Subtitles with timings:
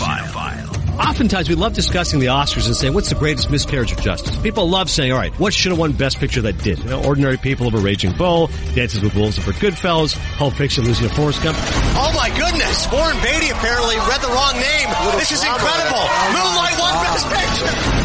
[0.00, 0.98] Cinephile.
[0.98, 4.34] Oftentimes we love discussing the Oscars and saying, what's the greatest miscarriage of justice?
[4.40, 6.78] People love saying, all right, what should have won Best Picture that did?
[6.78, 10.84] You know, Ordinary People of a Raging Bull, Dances with Wolves for Goodfellas, Pulp Fiction
[10.84, 11.58] losing to Forrest Gump.
[11.60, 12.90] Oh my goodness!
[12.90, 14.88] Warren Beatty apparently read the wrong name.
[15.18, 16.04] This is incredible.
[16.32, 18.00] Moonlight won Best Picture.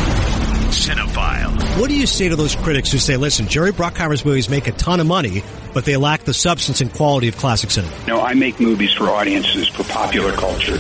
[0.76, 1.80] Cinephile.
[1.80, 4.74] What do you say to those critics who say, listen, Jerry Bruckheimer's movies make a
[4.74, 5.44] ton of money,
[5.74, 7.94] but they lack the substance and quality of classic cinema?
[8.08, 10.78] No, I make movies for audiences, for popular culture.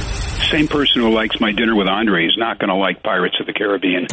[0.55, 3.45] Same person who likes My Dinner with Andre is not going to like Pirates of
[3.45, 4.08] the Caribbean.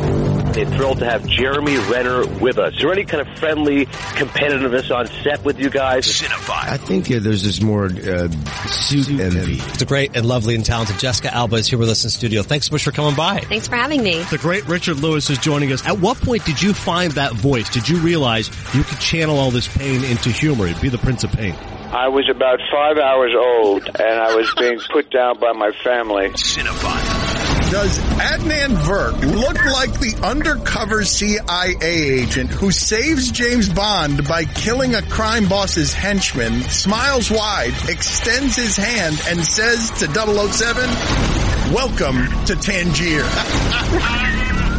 [0.53, 2.75] They're thrilled to have Jeremy Renner with us.
[2.75, 6.05] Is there any kind of friendly competitiveness on set with you guys?
[6.05, 6.69] Cinephile.
[6.69, 8.29] I think uh, there's this more uh,
[8.67, 9.59] suit envy.
[9.79, 12.43] The great and lovely and talented Jessica Alba is here with us in studio.
[12.43, 13.39] Thanks so much for coming by.
[13.43, 14.21] Thanks for having me.
[14.25, 15.87] The great Richard Lewis is joining us.
[15.87, 17.71] At what point did you find that voice?
[17.71, 20.67] Did you realize you could channel all this pain into humor?
[20.67, 21.55] It'd be the Prince of Pain.
[21.93, 26.31] I was about five hours old, and I was being put down by my family.
[26.31, 27.71] Cinephile.
[27.71, 34.95] Does Adnan Virk look like the undercover CIA agent who saves James Bond by killing
[34.95, 42.57] a crime boss's henchman, smiles wide, extends his hand, and says to 007, Welcome to
[42.57, 43.23] Tangier.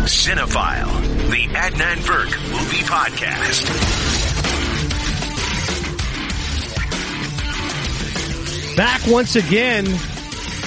[0.05, 1.30] Cinephile.
[1.30, 4.33] The Adnan Virk Movie Podcast.
[8.75, 9.85] Back once again,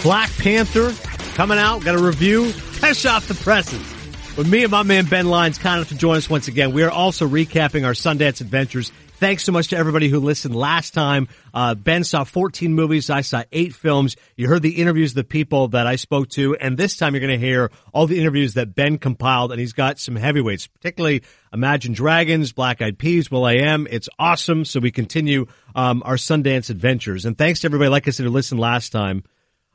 [0.03, 0.95] Black Panther
[1.35, 1.85] coming out.
[1.85, 2.53] Got a review.
[2.53, 3.96] Fresh off the presses.
[4.37, 6.75] With me and my man Ben Lyons, kind enough to join us once again.
[6.75, 8.93] We are also recapping our Sundance adventures.
[9.15, 11.29] Thanks so much to everybody who listened last time.
[11.55, 13.09] Uh, ben saw 14 movies.
[13.09, 14.15] I saw eight films.
[14.37, 16.55] You heard the interviews of the people that I spoke to.
[16.55, 19.53] And this time you're going to hear all the interviews that Ben compiled.
[19.53, 23.87] And he's got some heavyweights, particularly Imagine Dragons, Black Eyed Peas, Will I Am.
[23.91, 24.67] It's awesome.
[24.67, 27.25] So we continue, um, our Sundance adventures.
[27.25, 29.25] And thanks to everybody, like I said, who listened last time.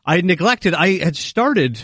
[0.05, 1.79] I neglected, I had started,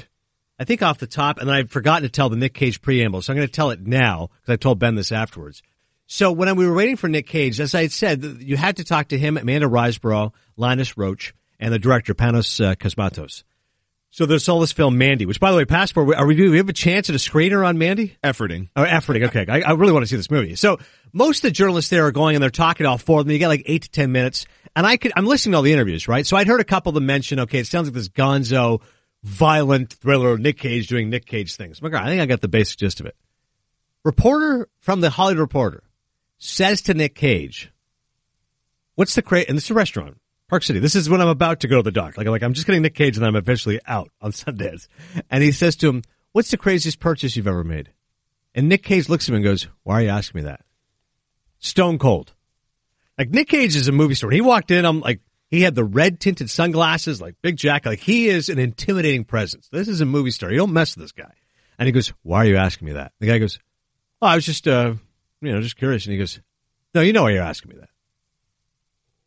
[0.60, 3.22] I think off the top, and then I'd forgotten to tell the Nick Cage preamble.
[3.22, 5.62] So I'm going to tell it now because I told Ben this afterwards.
[6.08, 9.10] So when we were waiting for Nick Cage, as I said, you had to talk
[9.10, 13.44] to him, Amanda Riseborough, Linus Roache, and the director Panos uh, Cosmatos.
[14.10, 16.58] So there's all this film Mandy, which by the way, Passport, are we, do we
[16.58, 18.18] have a chance at a screener on Mandy?
[18.24, 18.70] Efforting.
[18.76, 19.26] Oh, efforting.
[19.28, 19.46] Okay.
[19.48, 20.56] I, I really want to see this movie.
[20.56, 20.80] So
[21.12, 23.34] most of the journalists there are going and they're talking all four of them.
[23.34, 24.46] You get like eight to ten minutes.
[24.78, 26.26] And I could, I'm listening to all the interviews, right?
[26.26, 28.82] So I'd heard a couple of them mention, okay, it sounds like this gonzo,
[29.28, 31.80] violent thriller, Nick Cage doing Nick Cage things.
[31.80, 33.16] I'm like, I think I got the basic gist of it.
[34.04, 35.84] Reporter from the Hollywood Reporter
[36.38, 37.72] says to Nick Cage,
[38.96, 40.18] what's the cra and this is a restaurant,
[40.48, 40.80] Park City.
[40.80, 42.18] This is when I'm about to go to the dock.
[42.18, 44.88] Like, like I'm just getting Nick Cage and I'm eventually out on Sundays.
[45.30, 47.92] And he says to him, what's the craziest purchase you've ever made?
[48.56, 50.62] And Nick Cage looks at him and goes, why are you asking me that?
[51.60, 52.34] Stone cold.
[53.18, 54.30] Like Nick Cage is a movie star.
[54.30, 55.20] He walked in, I'm like,
[55.50, 57.86] he had the red tinted sunglasses, like big Jack.
[57.86, 59.70] Like he is an intimidating presence.
[59.72, 60.52] This is a movie star.
[60.52, 61.34] You don't mess with this guy.
[61.80, 63.14] And he goes, why are you asking me that?
[63.20, 63.60] The guy goes,
[64.22, 64.96] oh, I was just, uh,
[65.42, 66.06] you know, just curious.
[66.06, 66.40] And he goes,
[66.94, 67.90] no, you know why you're asking me that.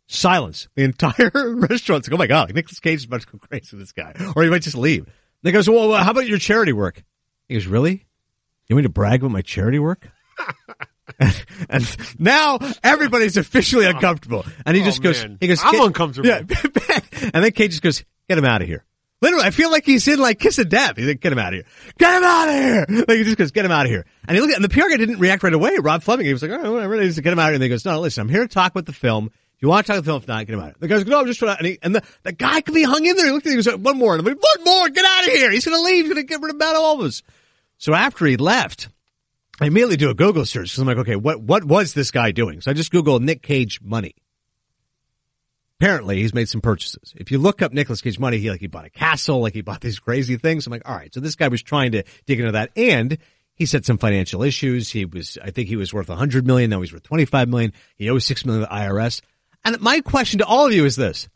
[0.08, 0.68] Silence.
[0.74, 3.76] The entire restaurant's like, oh my God, like Nicolas Cage is about to go crazy
[3.76, 4.12] with this guy.
[4.34, 5.04] Or he might just leave.
[5.04, 7.02] And he goes, well, how about your charity work?
[7.48, 8.06] He goes, really?
[8.66, 10.08] You want me to brag about my charity work?
[11.68, 13.90] and now everybody's officially oh.
[13.90, 14.44] uncomfortable.
[14.64, 15.38] And he Oh, just goes, man.
[15.40, 16.38] he goes, I'm uncomfortable." Yeah.
[17.34, 18.84] and then Kate just goes, get him out of here.
[19.22, 20.96] Literally, I feel like he's in like kiss of death.
[20.96, 21.64] He's like, get him out of here.
[21.98, 22.86] Get him out of here.
[23.08, 24.06] Like he just goes, get him out of here.
[24.26, 25.76] And he looked at, and the PR guy didn't react right away.
[25.78, 26.94] Rob Fleming, he was like, oh, all right, whatever.
[26.94, 27.54] And he just get him out of here.
[27.56, 29.26] And he goes, no, listen, I'm here to talk about the film.
[29.26, 30.68] If you want to talk about the film, if not, get him out.
[30.70, 30.76] Of here.
[30.80, 32.74] The guy goes, no, I'm just trying to, and, he, and the, the guy could
[32.74, 33.26] be hung in there.
[33.26, 34.14] He looked at him, he goes, one more.
[34.16, 35.50] And I'm like, one more, get out of here.
[35.50, 36.06] He's going to leave.
[36.06, 37.22] He's going to get rid of all of us.
[37.76, 38.88] So after he left,
[39.60, 42.30] I immediately do a Google search because I'm like, okay, what, what was this guy
[42.30, 42.60] doing?
[42.60, 44.14] So I just Google Nick Cage money.
[45.78, 47.14] Apparently he's made some purchases.
[47.16, 49.60] If you look up Nicolas Cage money, he like, he bought a castle, like he
[49.60, 50.66] bought these crazy things.
[50.66, 51.12] I'm like, all right.
[51.12, 53.18] So this guy was trying to dig into that and
[53.54, 54.90] he said some financial issues.
[54.90, 56.70] He was, I think he was worth 100 million.
[56.70, 57.72] Now he's worth 25 million.
[57.96, 59.20] He owes 6 million to the IRS.
[59.64, 61.28] And my question to all of you is this.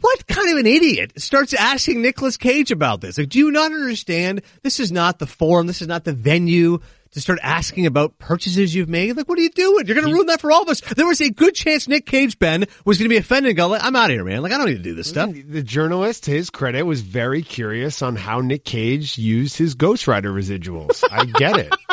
[0.00, 3.18] What kind of an idiot starts asking Nicolas Cage about this?
[3.18, 4.42] Like, do you not understand?
[4.62, 5.68] This is not the forum.
[5.68, 6.80] This is not the venue
[7.12, 9.16] to start asking about purchases you've made.
[9.16, 9.86] Like, what are you doing?
[9.86, 10.80] You're going to ruin that for all of us.
[10.80, 13.68] There was a good chance Nick Cage, Ben, was going to be offended and go,
[13.68, 14.42] like, I'm out of here, man.
[14.42, 15.30] Like, I don't need to do this stuff.
[15.32, 20.08] The journalist, to his credit, was very curious on how Nick Cage used his Ghost
[20.08, 21.04] Rider residuals.
[21.10, 21.72] I get it.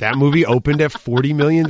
[0.00, 1.66] That movie opened at $40 million.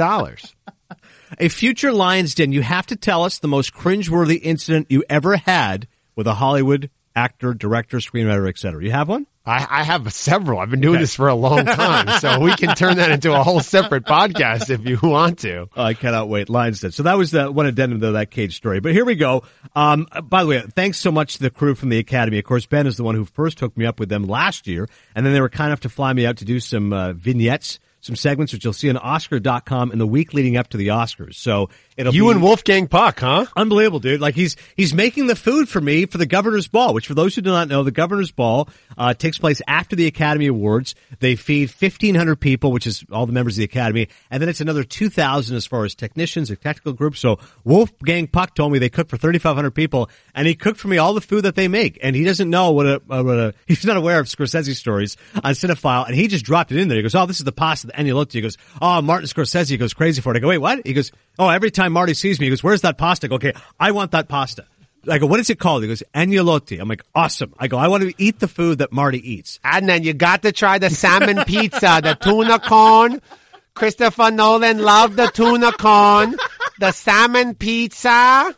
[1.39, 5.37] A future Lion's Den, you have to tell us the most cringeworthy incident you ever
[5.37, 5.87] had
[6.17, 8.83] with a Hollywood actor, director, screenwriter, etc.
[8.83, 9.27] You have one?
[9.47, 10.59] I, I have several.
[10.59, 13.43] I've been doing this for a long time, so we can turn that into a
[13.43, 15.69] whole separate podcast if you want to.
[15.77, 16.51] I cannot wait.
[16.51, 16.91] Lions Den.
[16.91, 18.81] So that was the one addendum to that cage story.
[18.81, 19.45] But here we go.
[19.75, 22.39] Um, by the way, thanks so much to the crew from the Academy.
[22.39, 24.89] Of course, Ben is the one who first hooked me up with them last year,
[25.15, 27.79] and then they were kind enough to fly me out to do some uh, vignettes
[28.01, 31.35] some segments which you'll see on Oscar.com in the week leading up to the Oscars.
[31.35, 33.47] So it'll you be and Wolfgang Puck, huh?
[33.57, 34.21] Unbelievable, dude.
[34.21, 37.35] Like he's he's making the food for me for the Governor's Ball, which for those
[37.35, 40.95] who do not know, the Governor's Ball uh, takes place after the Academy Awards.
[41.19, 44.49] They feed fifteen hundred people, which is all the members of the Academy, and then
[44.49, 47.21] it's another two thousand as far as technicians or technical groups.
[47.21, 50.79] So Wolfgang Puck told me they cook for thirty five hundred people, and he cooked
[50.79, 53.39] for me all the food that they make, and he doesn't know what a, what
[53.39, 56.89] a he's not aware of Scorsese stories on Cinephile, and he just dropped it in
[56.89, 56.97] there.
[56.97, 59.79] He goes, "Oh, this is the pasta." And you looked, he goes, "Oh, Martin Scorsese
[59.79, 62.39] goes crazy for it." I go, "Wait, what?" He goes, "Oh, every time Marty sees
[62.41, 64.67] me, he goes, where's that pasta?" I go, "Okay, I want that pasta."
[65.09, 65.83] I go, what is it called?
[65.83, 66.81] He goes, agnolotti.
[66.81, 67.55] I'm like, awesome.
[67.59, 69.61] I go, I want to eat the food that Marty eats.
[69.63, 73.21] And then you got to try the salmon pizza, the tuna cone.
[73.75, 76.35] Christopher Nolan loved the tuna cone,
[76.81, 78.55] the salmon pizza.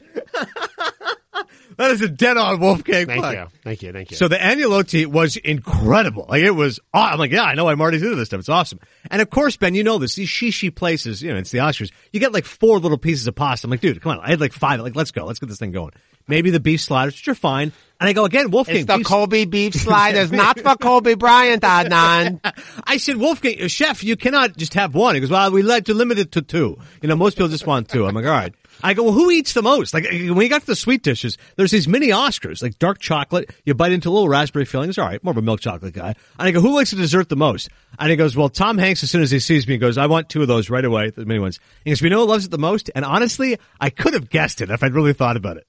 [1.79, 3.35] That is a dead on Wolfgang Thank Puck.
[3.35, 3.47] you.
[3.63, 3.93] Thank you.
[3.93, 4.17] Thank you.
[4.17, 6.27] So the agnolotti was incredible.
[6.29, 8.41] Like it was, aw- I'm like, yeah, I know I'm already into this stuff.
[8.41, 8.81] It's awesome.
[9.11, 11.93] And of course, Ben, you know this, these shishi places, you know, it's the Oscars.
[12.13, 13.69] You get like four little pieces of pasta.
[13.69, 14.21] I'm like, dude, come on.
[14.21, 14.81] I had like five.
[14.81, 15.25] Like, let's go.
[15.25, 15.93] Let's get this thing going.
[16.27, 17.73] Maybe the beef sliders, which are fine.
[18.01, 18.77] And I go again, Wolfgang.
[18.79, 22.41] it's the beef- Kobe beef sliders, not for Kobe Bryant, Adnan.
[22.85, 25.15] I said, Wolfgang, chef, you cannot just have one.
[25.15, 26.77] He goes, well, we like to limit it to two.
[27.01, 28.05] You know, most people just want two.
[28.05, 28.53] I'm like, all right.
[28.83, 29.93] I go, well, who eats the most?
[29.95, 32.99] Like, uh, when you got to the sweet dishes, there's these mini Oscars, like dark
[32.99, 33.51] chocolate.
[33.65, 34.89] You bite into little raspberry filling.
[34.89, 35.23] It's all right.
[35.23, 36.15] More of a milk chocolate guy.
[36.39, 37.69] And I go, who likes the dessert the most?
[37.99, 40.07] And he goes, well, Tom Hanks, as soon as he sees me, he goes, I
[40.07, 41.59] want two of those right away, the mini ones.
[41.85, 42.91] He goes, we know who loves it the most?
[42.95, 45.67] And honestly, I could have guessed it if I'd really thought about it.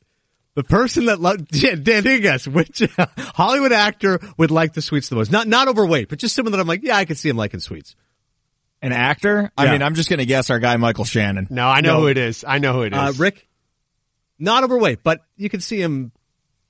[0.55, 5.09] The person that loved, Dan, Dan, a guess, which Hollywood actor would like the sweets
[5.09, 5.31] the most?
[5.31, 7.59] Not, not overweight, but just someone that I'm like, yeah, I could see him liking
[7.59, 7.95] sweets.
[8.81, 9.51] An actor?
[9.57, 11.47] I mean, I'm just going to guess our guy Michael Shannon.
[11.49, 11.99] No, I know No.
[12.01, 12.45] who it is.
[12.47, 12.97] I know who it is.
[12.99, 13.45] Uh, Rick,
[14.39, 16.11] not overweight, but you can see him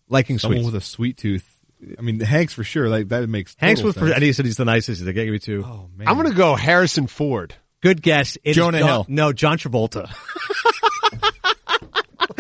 [0.08, 0.74] liking Someone sweets.
[0.74, 1.48] with a sweet tooth.
[1.98, 2.90] I mean, Hanks for sure.
[2.90, 4.16] Like that makes Hanks total was, sense.
[4.16, 5.00] and he said he's the nicest.
[5.02, 5.64] He's like, give me two.
[5.66, 7.54] Oh man, I'm going to go Harrison Ford.
[7.82, 8.36] Good guess.
[8.44, 9.06] It is Jonah John- Hill.
[9.08, 10.10] No, John Travolta.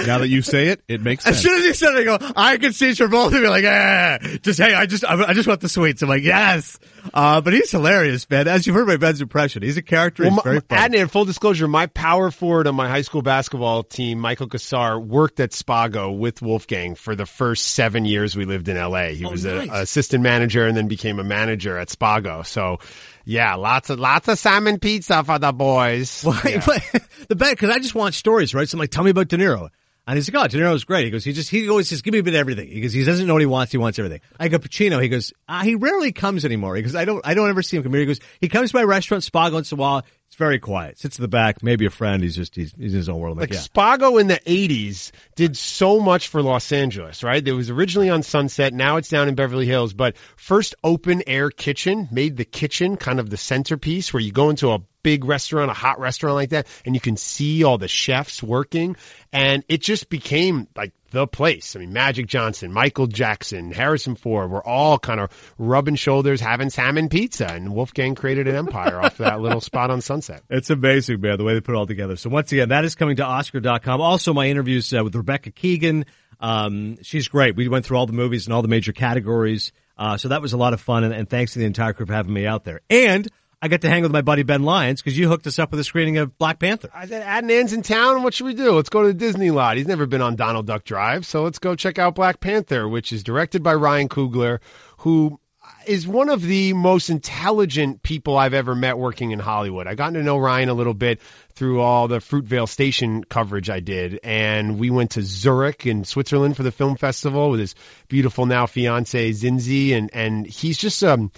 [0.09, 2.33] now that you say it, it makes As soon as he said it, I go,
[2.35, 5.61] I could see Travolta be like, eh, just, hey, I just, I, I just want
[5.61, 6.01] the sweets.
[6.01, 6.77] I'm like, yes.
[7.13, 8.47] Uh, but he's hilarious, man.
[8.47, 10.23] As you've heard my Ben's impression, he's a character.
[10.23, 10.97] He's Well, very my, funny.
[10.97, 15.39] Adnan, full disclosure, my power forward on my high school basketball team, Michael Kassar, worked
[15.39, 19.09] at Spago with Wolfgang for the first seven years we lived in LA.
[19.09, 19.69] He Oh, was nice.
[19.69, 22.45] a, a assistant manager and then became a manager at Spago.
[22.45, 22.79] So,
[23.25, 26.23] yeah, lots of lots of salmon pizza for the boys.
[26.25, 26.59] Well, Yeah.
[27.27, 28.67] the bet because I just want stories, right?
[28.67, 29.69] So I'm like, tell me about De Niro.
[30.09, 31.05] And he's like, oh, De Niro's great.
[31.05, 32.67] He goes, he just, he always says, give me a bit of everything.
[32.67, 33.71] He goes, he doesn't know what he wants.
[33.71, 34.21] He wants everything.
[34.39, 34.99] I go, Pacino.
[34.99, 36.75] He goes, ah, he rarely comes anymore.
[36.75, 37.99] He goes, I don't, I don't ever see him come here.
[37.99, 40.03] He goes, he comes to my restaurant, Spa once in a while.
[40.29, 40.99] It's very quiet.
[40.99, 42.21] Sits in the back, maybe a friend.
[42.21, 43.37] He's just, he's, he's in his own world.
[43.37, 43.65] I'm like, Like yeah.
[43.65, 47.45] Spago in the 80s did so much for Los Angeles, right?
[47.45, 48.71] It was originally on Sunset.
[48.71, 53.19] Now it's down in Beverly Hills, but first open air kitchen made the kitchen kind
[53.19, 56.67] of the centerpiece where you go into a big restaurant, a hot restaurant like that,
[56.85, 58.97] and you can see all the chefs working.
[59.33, 61.75] And it just became like the place.
[61.75, 66.69] I mean, Magic Johnson, Michael Jackson, Harrison Ford were all kind of rubbing shoulders, having
[66.69, 70.43] salmon pizza, and Wolfgang created an empire off that little spot on Sunset.
[70.49, 72.17] It's amazing, man, the way they put it all together.
[72.17, 74.01] So once again, that is coming to Oscar.com.
[74.01, 76.05] Also, my interviews uh, with Rebecca Keegan.
[76.39, 77.55] Um, she's great.
[77.55, 79.71] We went through all the movies and all the major categories.
[79.97, 81.03] Uh, so that was a lot of fun.
[81.03, 82.81] And, and thanks to the entire crew for having me out there.
[82.89, 83.27] And
[83.61, 85.81] I got to hang with my buddy Ben Lyons because you hooked us up with
[85.81, 86.89] a screening of Black Panther.
[86.93, 88.23] I said, Adnan's in town.
[88.23, 88.71] What should we do?
[88.71, 89.75] Let's go to the Disney lot.
[89.75, 93.11] He's never been on Donald Duck Drive, so let's go check out Black Panther, which
[93.11, 94.59] is directed by Ryan Coogler,
[94.99, 95.39] who
[95.85, 99.87] is one of the most intelligent people I've ever met working in Hollywood.
[99.87, 101.19] I got to know Ryan a little bit
[101.53, 106.55] through all the Fruitvale Station coverage I did, and we went to Zurich in Switzerland
[106.55, 107.75] for the film festival with his
[108.07, 111.31] beautiful now fiance Zinzi, and and he's just um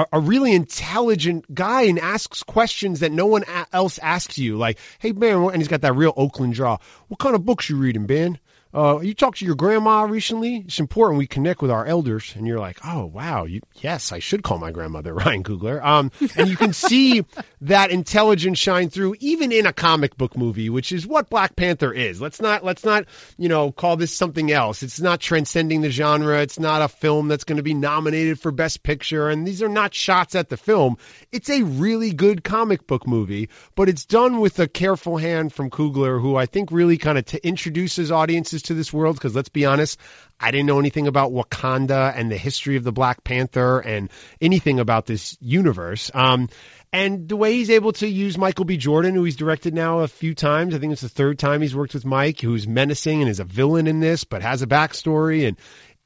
[0.00, 4.56] a, a really intelligent guy and asks questions that no one else asks you.
[4.56, 6.78] Like, hey, Ben, and he's got that real Oakland draw.
[7.08, 8.38] What kind of books you reading, Ben?
[8.72, 10.58] Uh, you talked to your grandma recently?
[10.58, 12.32] It's important we connect with our elders.
[12.36, 13.44] And you're like, oh, wow.
[13.44, 15.84] You, yes, I should call my grandmother, Ryan Coogler.
[15.84, 17.24] Um, and you can see
[17.62, 21.92] that intelligence shine through even in a comic book movie, which is what Black Panther
[21.92, 22.20] is.
[22.20, 24.82] Let's not, let's not, you know, call this something else.
[24.82, 26.40] It's not transcending the genre.
[26.40, 29.28] It's not a film that's going to be nominated for Best Picture.
[29.28, 30.96] And these are not shots at the film.
[31.32, 35.70] It's a really good comic book movie, but it's done with a careful hand from
[35.70, 39.48] Coogler, who I think really kind of t- introduces audiences to this world because let's
[39.48, 40.00] be honest,
[40.40, 44.10] I didn't know anything about Wakanda and the history of the Black Panther and
[44.40, 46.10] anything about this universe.
[46.12, 46.48] Um,
[46.92, 48.76] and the way he's able to use Michael B.
[48.76, 51.76] Jordan, who he's directed now a few times, I think it's the third time he's
[51.76, 55.46] worked with Mike, who's menacing and is a villain in this, but has a backstory.
[55.46, 55.56] And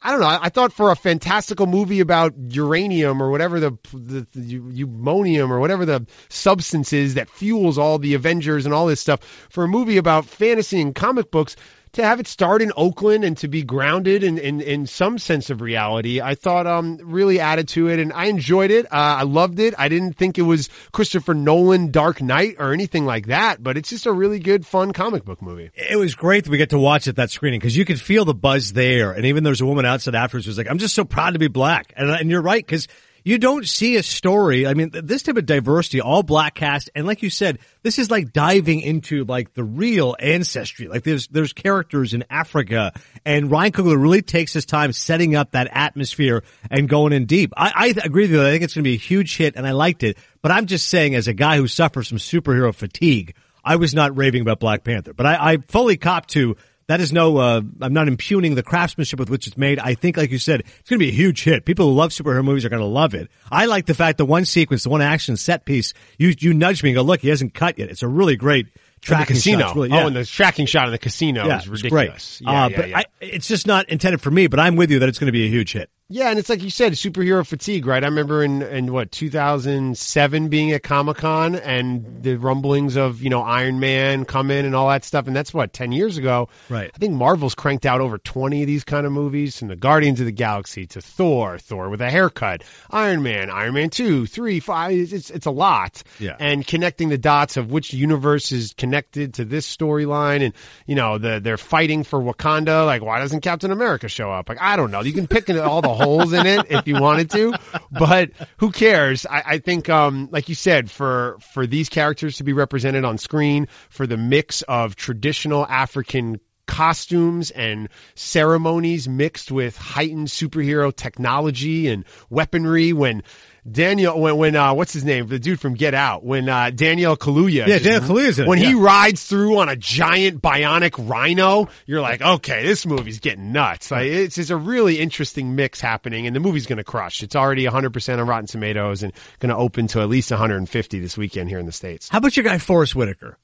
[0.04, 0.26] I don't know.
[0.26, 5.49] I, I thought for a fantastical movie about uranium or whatever the, the, the euphonium
[5.49, 9.64] or whatever the substance is that fuels all the Avengers and all this stuff, for
[9.64, 11.56] a movie about fantasy and comic books,
[11.94, 15.50] to have it start in Oakland and to be grounded in, in, in some sense
[15.50, 18.86] of reality, I thought um really added to it, and I enjoyed it.
[18.86, 19.74] Uh, I loved it.
[19.78, 23.90] I didn't think it was Christopher Nolan Dark Knight or anything like that, but it's
[23.90, 25.70] just a really good, fun comic book movie.
[25.74, 28.24] It was great that we get to watch at that screening because you could feel
[28.24, 31.04] the buzz there, and even there's a woman outside afterwards who's like, "I'm just so
[31.04, 32.88] proud to be black," and and you're right because
[33.24, 34.66] you don't see a story.
[34.66, 38.10] I mean, this type of diversity, all black cast, and like you said, this is
[38.10, 40.88] like diving into like the real ancestry.
[40.88, 42.92] Like there's there's characters in Africa,
[43.24, 47.54] and Ryan Coogler really takes his time setting up that atmosphere and going in deep.
[47.56, 48.42] I, I agree with you.
[48.42, 50.18] I think it's going to be a huge hit, and I liked it.
[50.42, 54.14] But I'm just saying, as a guy who suffers from superhero fatigue, I was not
[54.14, 55.14] raving about Black Panther.
[55.14, 59.18] But I, I fully cop to that is no, uh, I'm not impugning the craftsmanship
[59.18, 59.78] with which it's made.
[59.78, 61.64] I think, like you said, it's going to be a huge hit.
[61.64, 63.30] People who love superhero movies are going to love it.
[63.50, 66.82] I like the fact that one sequence, the one action set piece, you, you nudge
[66.82, 67.90] me and go, look, he hasn't cut yet.
[67.90, 68.68] It's a really great
[69.00, 69.60] tracking casino.
[69.60, 69.74] shot.
[69.76, 70.04] Really, yeah.
[70.04, 72.40] Oh, and the tracking shot in the casino yeah, is it's ridiculous.
[72.44, 72.52] great.
[72.52, 72.92] Yeah, uh, but.
[72.92, 75.32] I, it's just not intended for me, but I'm with you that it's going to
[75.32, 75.90] be a huge hit.
[76.11, 78.04] Yeah, and it's like you said, superhero fatigue, right?
[78.04, 83.30] I remember in, in what 2007 being at Comic Con and the rumblings of you
[83.30, 86.50] know Iron Man coming and all that stuff, and that's what 10 years ago.
[86.68, 86.90] Right.
[86.94, 90.20] I think Marvel's cranked out over 20 of these kind of movies, from the Guardians
[90.20, 94.61] of the Galaxy to Thor, Thor with a haircut, Iron Man, Iron Man two, three,
[94.61, 94.92] five.
[94.92, 96.02] It's it's a lot.
[96.18, 96.37] Yeah.
[96.38, 100.52] And connecting the dots of which universe is connected to this storyline, and
[100.87, 102.84] you know the they're fighting for Wakanda.
[102.84, 104.50] Like, why doesn't Captain America show up?
[104.50, 105.00] Like, I don't know.
[105.00, 107.54] You can pick all the holes in it if you wanted to,
[107.90, 109.26] but who cares?
[109.26, 113.18] I, I think, um, like you said, for for these characters to be represented on
[113.18, 121.88] screen, for the mix of traditional African costumes and ceremonies mixed with heightened superhero technology
[121.88, 123.23] and weaponry when
[123.71, 125.26] Daniel when when uh what's his name?
[125.26, 129.25] The dude from Get Out when uh Daniel Kaluuya Yeah, Daniel it, when he rides
[129.25, 133.90] through on a giant bionic rhino you're like okay this movie's getting nuts.
[133.90, 137.23] Like it's just a really interesting mix happening and the movie's going to crush.
[137.23, 141.16] It's already 100% on Rotten Tomatoes and going to open to at least 150 this
[141.16, 142.11] weekend here in the states.
[142.11, 143.38] How about your guy Forest Whitaker?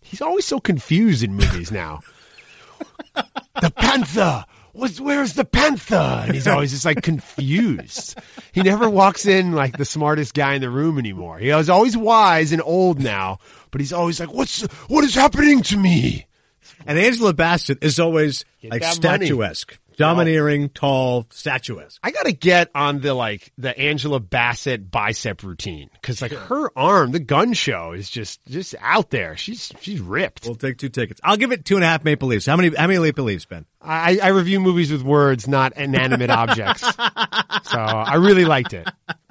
[0.00, 2.00] He's always so confused in movies now.
[3.60, 4.44] the Panther.
[4.72, 6.22] What's, where's the Panther?
[6.26, 8.18] And he's always just like confused.
[8.52, 11.38] He never walks in like the smartest guy in the room anymore.
[11.38, 13.38] He was always wise and old now,
[13.72, 16.26] but he's always like, what's, what is happening to me?
[16.86, 19.70] And Angela Bassett is always Get like statuesque.
[19.72, 19.79] money.
[20.00, 22.00] Domineering, tall, statuesque.
[22.02, 27.12] I gotta get on the like the Angela Bassett bicep routine because like her arm,
[27.12, 29.36] the gun show is just just out there.
[29.36, 30.46] She's she's ripped.
[30.46, 31.20] We'll take two tickets.
[31.22, 32.46] I'll give it two and a half Maple Leafs.
[32.46, 32.74] How many?
[32.74, 33.66] How many Maple Leafs, Ben?
[33.82, 36.82] I, I review movies with words, not inanimate objects.
[37.62, 38.88] So I really liked it.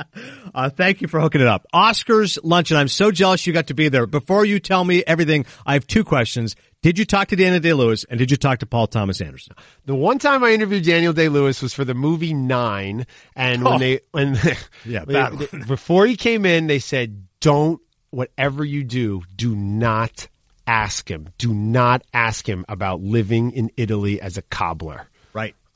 [0.53, 1.65] Uh, thank you for hooking it up.
[1.73, 2.77] Oscars luncheon.
[2.77, 4.05] I'm so jealous you got to be there.
[4.05, 6.55] Before you tell me everything, I have two questions.
[6.81, 9.55] Did you talk to Daniel Day Lewis and did you talk to Paul Thomas Anderson?
[9.85, 13.73] The one time I interviewed Daniel Day Lewis was for the movie Nine, and when
[13.73, 13.77] Oh.
[13.79, 14.37] they when
[14.85, 20.27] Yeah, they- they- before he came in, they said, "Don't whatever you do, do not
[20.65, 21.27] ask him.
[21.37, 25.08] Do not ask him about living in Italy as a cobbler."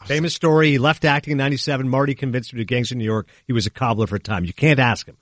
[0.03, 0.07] Right.
[0.07, 0.71] Famous story.
[0.71, 1.87] He left acting in 97.
[1.89, 3.27] Marty convinced him to Gangs in New York.
[3.47, 4.45] He was a cobbler for a time.
[4.45, 5.17] You can't ask him.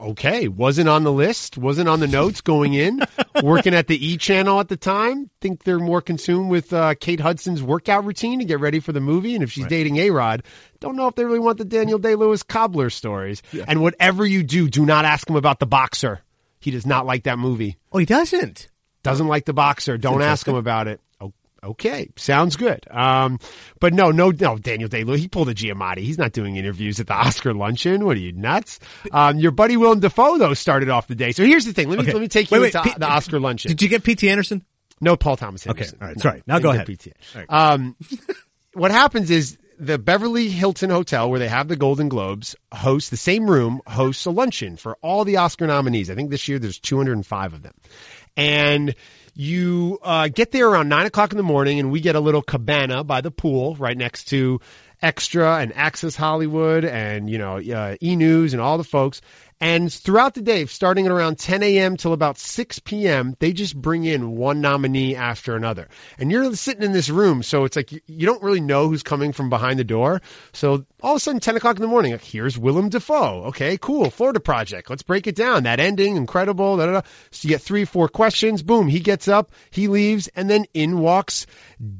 [0.00, 3.00] Okay, wasn't on the list, wasn't on the notes going in.
[3.42, 7.18] Working at the E channel at the time, think they're more consumed with uh, Kate
[7.18, 9.34] Hudson's workout routine to get ready for the movie.
[9.34, 10.44] And if she's dating A Rod,
[10.78, 13.42] don't know if they really want the Daniel Day Lewis cobbler stories.
[13.66, 16.20] And whatever you do, do not ask him about the boxer.
[16.60, 17.76] He does not like that movie.
[17.90, 18.68] Oh, he doesn't.
[19.02, 19.98] Doesn't like the boxer.
[19.98, 21.00] Don't ask him about it.
[21.20, 21.32] O-
[21.64, 22.84] Okay, sounds good.
[22.90, 23.38] Um,
[23.78, 25.98] but no, no, no, Daniel Day Lewis, he pulled a Giamatti.
[26.00, 28.04] He's not doing interviews at the Oscar luncheon.
[28.04, 28.80] What are you nuts?
[29.12, 31.30] Um, your buddy Willem Dafoe though started off the day.
[31.32, 31.88] So here's the thing.
[31.88, 32.12] Let me Okay.
[32.14, 33.68] let me take you Wait, wait, into P- the Oscar luncheon.
[33.68, 34.28] Did you get P.T.
[34.28, 34.64] Anderson?
[35.00, 35.98] No, Paul Thomas Okay, Anderson.
[36.00, 36.42] all right, No, sorry.
[36.46, 36.86] Now go ahead.
[36.86, 37.08] PT.
[37.34, 37.46] Right.
[37.48, 37.96] Um,
[38.74, 43.16] what happens is the Beverly Hilton Hotel, where they have the Golden Globes, hosts the
[43.16, 46.08] same room hosts a luncheon for all the Oscar nominees.
[46.10, 47.74] I think this year there's 205 of them,
[48.36, 48.94] and
[49.34, 52.42] you uh, get there around nine o'clock in the morning, and we get a little
[52.42, 54.60] cabana by the pool right next to
[55.00, 59.20] Extra and Access Hollywood, and you know uh, E News and all the folks.
[59.62, 61.96] And throughout the day, starting at around 10 a.m.
[61.96, 65.88] till about 6 p.m., they just bring in one nominee after another.
[66.18, 69.32] And you're sitting in this room, so it's like you, don't really know who's coming
[69.32, 70.20] from behind the door.
[70.52, 73.44] So all of a sudden, 10 o'clock in the morning, here's Willem Dafoe.
[73.50, 74.10] Okay, cool.
[74.10, 74.90] Florida Project.
[74.90, 75.62] Let's break it down.
[75.62, 76.78] That ending, incredible.
[76.78, 77.02] Da, da, da.
[77.30, 78.64] So you get three, four questions.
[78.64, 78.88] Boom.
[78.88, 81.46] He gets up, he leaves, and then in walks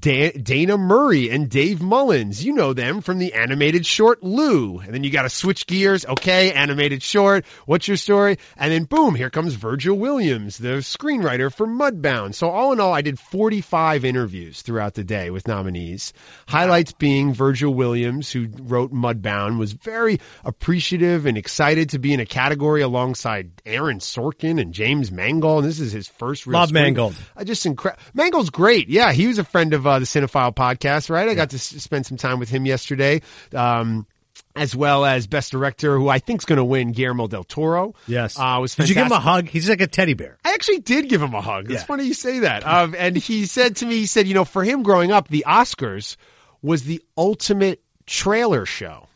[0.01, 2.45] da- Dana Murray and Dave Mullins.
[2.45, 4.81] You know them from the animated short Lou.
[4.81, 6.05] And then you got to switch gears.
[6.05, 7.45] Okay, animated short.
[7.67, 8.39] What's your story?
[8.57, 12.35] And then boom, here comes Virgil Williams, the screenwriter for Mudbound.
[12.35, 16.13] So all in all, I did 45 interviews throughout the day with nominees.
[16.49, 22.21] Highlights being Virgil Williams, who wrote Mudbound, was very appreciative and excited to be in
[22.21, 25.65] a category alongside Aaron Sorkin and James Mangold.
[25.65, 27.15] And this is his first real Love screen- Mangold.
[27.37, 28.03] I just incredible.
[28.15, 28.89] Mangold's great.
[28.89, 31.29] Yeah, he was a friend of uh, the Cinephile podcast, right?
[31.29, 33.23] I got to s- spend some time with him yesterday.
[33.55, 34.07] Um,
[34.55, 37.95] as well as best director, who I think is going to win, Guillermo del Toro.
[38.07, 38.39] Yes.
[38.39, 39.49] uh, was Did you give him a hug?
[39.49, 40.39] He's like a teddy bear.
[40.45, 41.65] I actually did give him a hug.
[41.71, 41.85] It's Yeah.
[41.87, 42.67] funny you say that.
[42.67, 45.45] Um, and he said to me, he said, you know, for him growing up, the
[45.49, 46.17] Oscars
[46.61, 49.09] was the ultimate trailer show.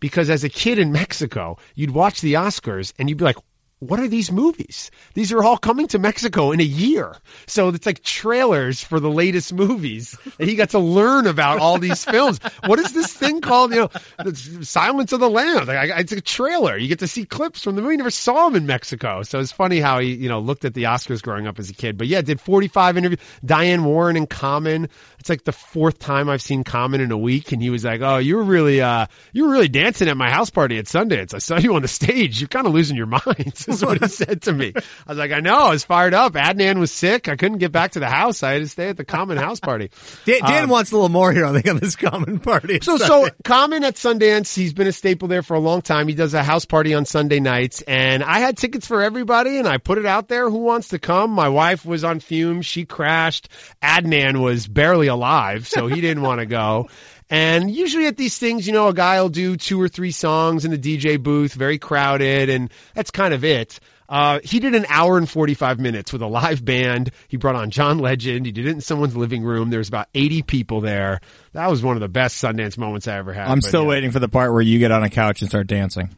[0.00, 3.36] Because as a kid in Mexico, you'd watch the Oscars and you'd be like,
[3.82, 4.92] what are these movies?
[5.14, 7.16] These are all coming to Mexico in a year.
[7.48, 10.16] So it's like trailers for the latest movies.
[10.38, 12.38] And he got to learn about all these films.
[12.64, 13.74] What is this thing called?
[13.74, 13.90] You
[14.22, 15.66] know, Silence of the Lambs.
[15.66, 16.76] Like, it's a trailer.
[16.76, 17.94] You get to see clips from the movie.
[17.94, 19.24] You never saw him in Mexico.
[19.24, 21.74] So it's funny how he, you know, looked at the Oscars growing up as a
[21.74, 21.98] kid.
[21.98, 23.20] But yeah, did 45 interviews.
[23.44, 24.90] Diane Warren and Common.
[25.18, 27.50] It's like the fourth time I've seen Common in a week.
[27.50, 30.30] And he was like, oh, you were really, uh, you were really dancing at my
[30.30, 31.34] house party at Sundance.
[31.34, 32.40] I saw you on the stage.
[32.40, 33.54] You're kind of losing your mind.
[33.72, 34.72] Is what he said to me.
[34.76, 35.58] I was like, I know.
[35.58, 36.34] I was fired up.
[36.34, 37.28] Adnan was sick.
[37.28, 38.42] I couldn't get back to the house.
[38.42, 39.90] I had to stay at the Common house party.
[40.24, 42.78] Dan, Dan Um, wants a little more here, I think, on this common party.
[42.82, 46.08] so, so Common at Sundance, he's been a staple there for a long time.
[46.08, 49.66] He does a house party on Sunday nights, and I had tickets for everybody, and
[49.68, 50.48] I put it out there.
[50.48, 51.30] Who wants to come?
[51.30, 52.66] My wife was on fumes.
[52.66, 53.48] She crashed.
[53.82, 56.88] Adnan was barely alive, so he didn't want to go.
[57.32, 60.66] And usually at these things, you know, a guy will do two or three songs
[60.66, 63.80] in the DJ booth, very crowded, and that's kind of it.
[64.06, 67.10] Uh, he did an hour and 45 minutes with a live band.
[67.28, 68.44] He brought on John Legend.
[68.44, 69.70] He did it in someone's living room.
[69.70, 71.22] There was about 80 people there.
[71.54, 73.48] That was one of the best Sundance moments I ever had.
[73.48, 73.88] I'm still yeah.
[73.88, 76.10] waiting for the part where you get on a couch and start dancing.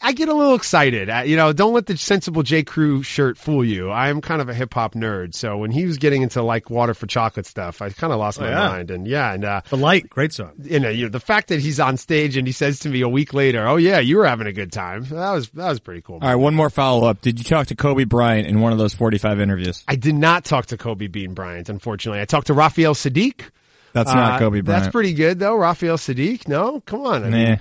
[0.00, 1.10] I get a little excited.
[1.10, 2.62] Uh, You know, don't let the sensible J.
[2.62, 3.90] Crew shirt fool you.
[3.90, 6.70] I am kind of a hip hop nerd, so when he was getting into like
[6.70, 8.68] water for chocolate stuff, I kind of lost Oh, my yeah.
[8.68, 8.90] mind.
[8.92, 10.52] And yeah, and uh, The Light, great song.
[10.62, 13.00] you know, you know, the fact that he's on stage and he says to me
[13.00, 15.80] a week later, "Oh yeah, you were having a good time." That was that was
[15.80, 16.20] pretty cool.
[16.22, 17.20] All right, one more follow up.
[17.20, 19.82] Did you talk to Kobe Bryant in one of those 45 interviews?
[19.88, 22.20] I did not talk to Kobe Bean Bryant, unfortunately.
[22.20, 23.40] I talked to Raphael Saadiq.
[23.94, 24.66] That's not Uh, Kobe Bryant.
[24.84, 26.46] That's pretty good though, Raphael Saadiq.
[26.46, 27.24] No, come on.
[27.24, 27.56] I mean, Nah.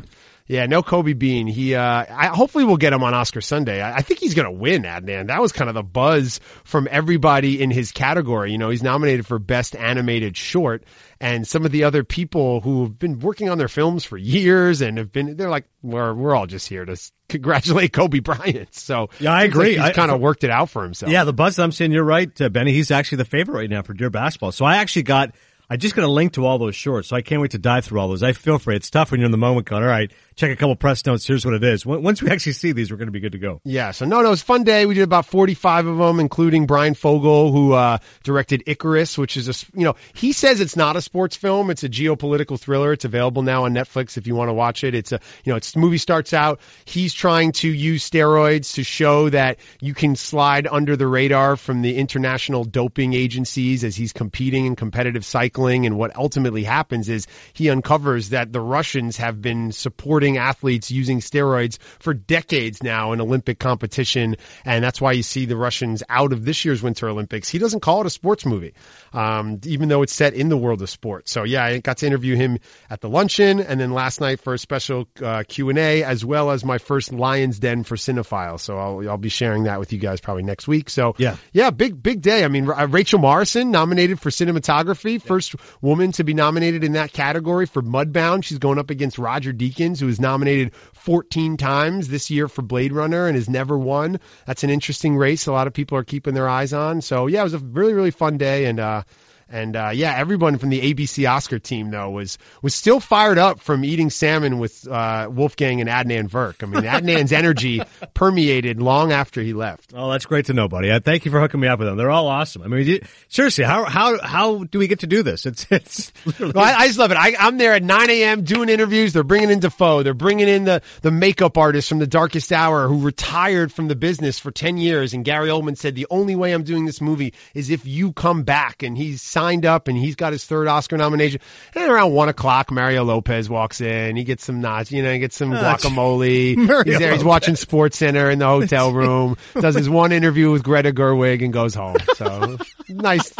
[0.47, 1.45] Yeah, no Kobe Bean.
[1.47, 3.81] He, uh, I, hopefully we'll get him on Oscar Sunday.
[3.81, 5.27] I, I think he's going to win, Adnan.
[5.27, 8.51] That was kind of the buzz from everybody in his category.
[8.51, 10.83] You know, he's nominated for Best Animated Short,
[11.19, 14.81] and some of the other people who have been working on their films for years
[14.81, 16.95] and have been, they're like, we're, we're all just here to
[17.27, 18.73] congratulate Kobe Bryant.
[18.73, 19.77] So Yeah, I seems like agree.
[19.85, 21.11] He's kind of worked it out for himself.
[21.11, 22.71] Yeah, the buzz that I'm saying, you're right, uh, Benny.
[22.71, 24.51] He's actually the favorite right now for Dear Basketball.
[24.51, 25.31] So I actually got,
[25.69, 27.09] I just got a link to all those shorts.
[27.09, 28.23] So I can't wait to dive through all those.
[28.23, 28.77] I feel for it.
[28.77, 31.25] It's tough when you're in the moment going, all right, check a couple press notes.
[31.25, 31.85] Here's what it is.
[31.85, 33.59] Once we actually see these, we're going to be good to go.
[33.65, 34.85] Yeah, so no, no, it was fun day.
[34.85, 39.49] We did about 45 of them, including Bryan Fogel, who uh, directed Icarus, which is
[39.49, 41.71] a you know, he says it's not a sports film.
[41.71, 42.93] It's a geopolitical thriller.
[42.93, 44.93] It's available now on Netflix if you want to watch it.
[44.93, 46.59] It's a, you know, it's the movie starts out.
[46.85, 51.81] He's trying to use steroids to show that you can slide under the radar from
[51.81, 55.87] the international doping agencies as he's competing in competitive cycling.
[55.87, 61.21] And what ultimately happens is he uncovers that the Russians have been supporting athletes using
[61.21, 64.35] steroids for decades now in Olympic competition.
[64.65, 67.47] And that's why you see the Russians out of this year's Winter Olympics.
[67.47, 68.73] He doesn't call it a sports movie,
[69.13, 71.31] um, even though it's set in the world of sports.
[71.31, 72.57] So yeah, I got to interview him
[72.89, 76.65] at the luncheon and then last night for a special uh, Q&A as well as
[76.65, 78.59] my first Lions Den for Cinephile.
[78.59, 80.89] So I'll, I'll be sharing that with you guys probably next week.
[80.89, 81.37] So Yeah.
[81.53, 82.43] yeah, big, big day.
[82.43, 87.13] I mean, uh, Rachel Morrison nominated for cinematography, first woman to be nominated in that
[87.13, 88.43] category for Mudbound.
[88.43, 92.91] She's going up against Roger Deakins, who was nominated 14 times this year for Blade
[92.91, 94.19] Runner and has never won.
[94.45, 95.45] That's an interesting race.
[95.47, 97.01] A lot of people are keeping their eyes on.
[97.01, 99.03] So yeah, it was a really, really fun day and, uh,
[99.49, 103.59] And uh, yeah, everyone from the ABC Oscar team though was was still fired up
[103.61, 106.63] from eating salmon with uh, Wolfgang and Adnan Virk.
[106.63, 106.83] I mean,
[107.17, 107.81] Adnan's energy
[108.13, 109.93] permeated long after he left.
[109.95, 110.91] Oh, that's great to know, buddy.
[110.91, 111.97] Uh, thank you for hooking me up with them.
[111.97, 112.61] They're all awesome.
[112.63, 115.45] I mean, seriously, how how how do we get to do this?
[115.45, 116.11] It's it's.
[116.25, 117.17] literally- I, I just love it.
[117.17, 118.43] I, I'm there at 9 a.m.
[118.43, 119.13] doing interviews.
[119.13, 120.03] They're bringing in Dafoe.
[120.03, 123.95] They're bringing in the, the makeup artist from The Darkest Hour who retired from the
[123.95, 125.13] business for 10 years.
[125.13, 128.43] And Gary Oldman said, the only way I'm doing this movie is if you come
[128.43, 128.83] back.
[128.83, 131.39] And he's signed up and he's got his third Oscar nomination.
[131.75, 134.15] And around 1 o'clock, Mario Lopez walks in.
[134.15, 136.57] He gets some nuts, you know, he gets some guacamole.
[136.57, 137.13] Mario he's there.
[137.13, 139.37] He's watching Sports Center in the hotel room.
[139.53, 141.97] does his one interview with Greta Gerwig and goes home.
[142.15, 142.57] So
[142.89, 143.31] nice.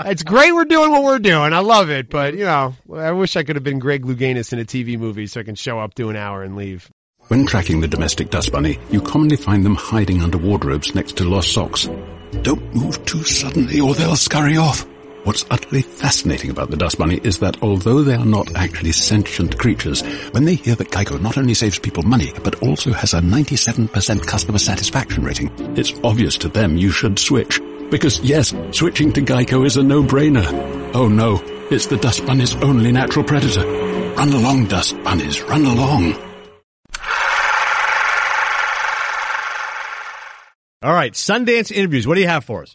[0.00, 1.52] It's great we're doing what we're doing.
[1.52, 4.58] I love it, but you know, I wish I could have been Greg Louganis in
[4.58, 6.90] a TV movie so I can show up, do an hour, and leave.
[7.28, 11.24] When tracking the domestic dust bunny, you commonly find them hiding under wardrobes next to
[11.24, 11.88] lost socks.
[12.42, 14.84] Don't move too suddenly or they'll scurry off.
[15.24, 19.58] What's utterly fascinating about the dust bunny is that although they are not actually sentient
[19.58, 20.00] creatures,
[20.32, 24.26] when they hear that Geico not only saves people money, but also has a 97%
[24.26, 27.60] customer satisfaction rating, it's obvious to them you should switch.
[27.90, 30.94] Because yes, switching to Geico is a no-brainer.
[30.94, 31.38] Oh no,
[31.70, 33.66] it's the dust bunny's only natural predator.
[34.14, 36.14] Run along, dust bunnies, run along.
[40.82, 42.06] all right, Sundance interviews.
[42.06, 42.74] What do you have for us?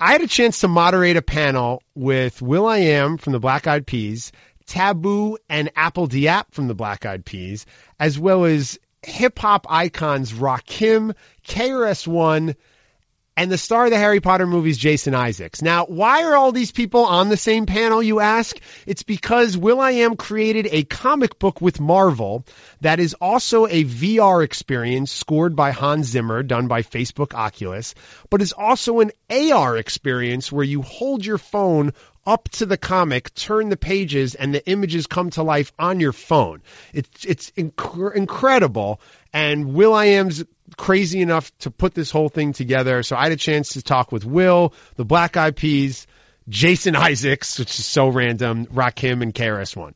[0.00, 3.66] I had a chance to moderate a panel with Will I Am from the Black
[3.66, 4.30] Eyed Peas,
[4.64, 7.66] Taboo and apl.de.ap from the Black Eyed Peas,
[7.98, 11.14] as well as hip hop icons Rakim,
[11.48, 12.54] KRS-One,
[13.38, 15.62] and the star of the Harry Potter movies, Jason Isaacs.
[15.62, 18.58] Now, why are all these people on the same panel, you ask?
[18.84, 22.44] It's because Will I Am created a comic book with Marvel
[22.80, 27.94] that is also a VR experience scored by Hans Zimmer, done by Facebook Oculus,
[28.28, 31.92] but is also an AR experience where you hold your phone
[32.26, 36.12] up to the comic, turn the pages, and the images come to life on your
[36.12, 36.60] phone.
[36.92, 39.00] It's it's inc- incredible.
[39.32, 40.42] And Will I Am's
[40.76, 43.02] crazy enough to put this whole thing together.
[43.02, 46.06] So I had a chance to talk with Will, the Black Eyed Peas,
[46.48, 49.94] Jason Isaacs, which is so random, Rakim, and KRS One.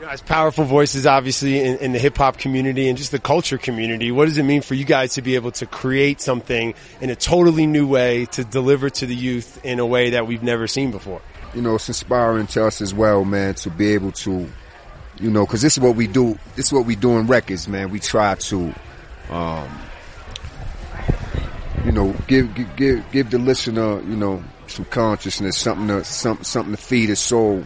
[0.00, 3.58] You guys, powerful voices, obviously, in, in the hip hop community and just the culture
[3.58, 4.10] community.
[4.10, 7.16] What does it mean for you guys to be able to create something in a
[7.16, 10.90] totally new way to deliver to the youth in a way that we've never seen
[10.90, 11.20] before?
[11.54, 14.48] you know, it's inspiring to us as well, man, to be able to,
[15.20, 16.38] you know, because this is what we do.
[16.56, 17.90] This is what we do in records, man.
[17.90, 18.74] We try to,
[19.30, 19.80] um,
[21.84, 26.74] you know, give give give, the listener, you know, some consciousness, something to something something
[26.74, 27.64] to feed his soul,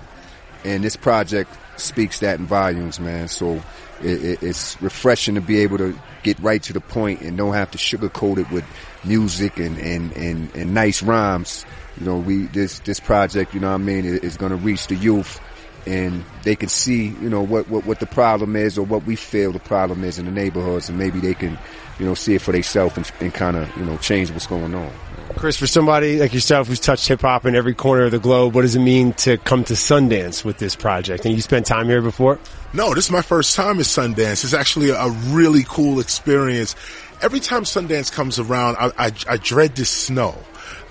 [0.64, 3.28] and this project speaks that in volumes, man.
[3.28, 3.62] So
[4.02, 7.54] it, it, it's refreshing to be able to get right to the point and don't
[7.54, 8.64] have to sugarcoat it with
[9.04, 11.64] music and and and, and nice rhymes
[11.98, 14.86] you know, we this this project, you know, what I mean, is going to reach
[14.86, 15.40] the youth,
[15.86, 19.16] and they can see, you know, what, what what the problem is or what we
[19.16, 21.58] feel the problem is in the neighborhoods, and maybe they can,
[21.98, 24.74] you know, see it for themselves and, and kind of, you know, change what's going
[24.74, 24.90] on.
[25.36, 28.54] Chris, for somebody like yourself who's touched hip hop in every corner of the globe,
[28.54, 31.24] what does it mean to come to Sundance with this project?
[31.24, 32.40] And you spent time here before?
[32.72, 34.42] No, this is my first time at Sundance.
[34.44, 36.74] It's actually a really cool experience.
[37.22, 40.36] Every time Sundance comes around, I, I, I dread the snow.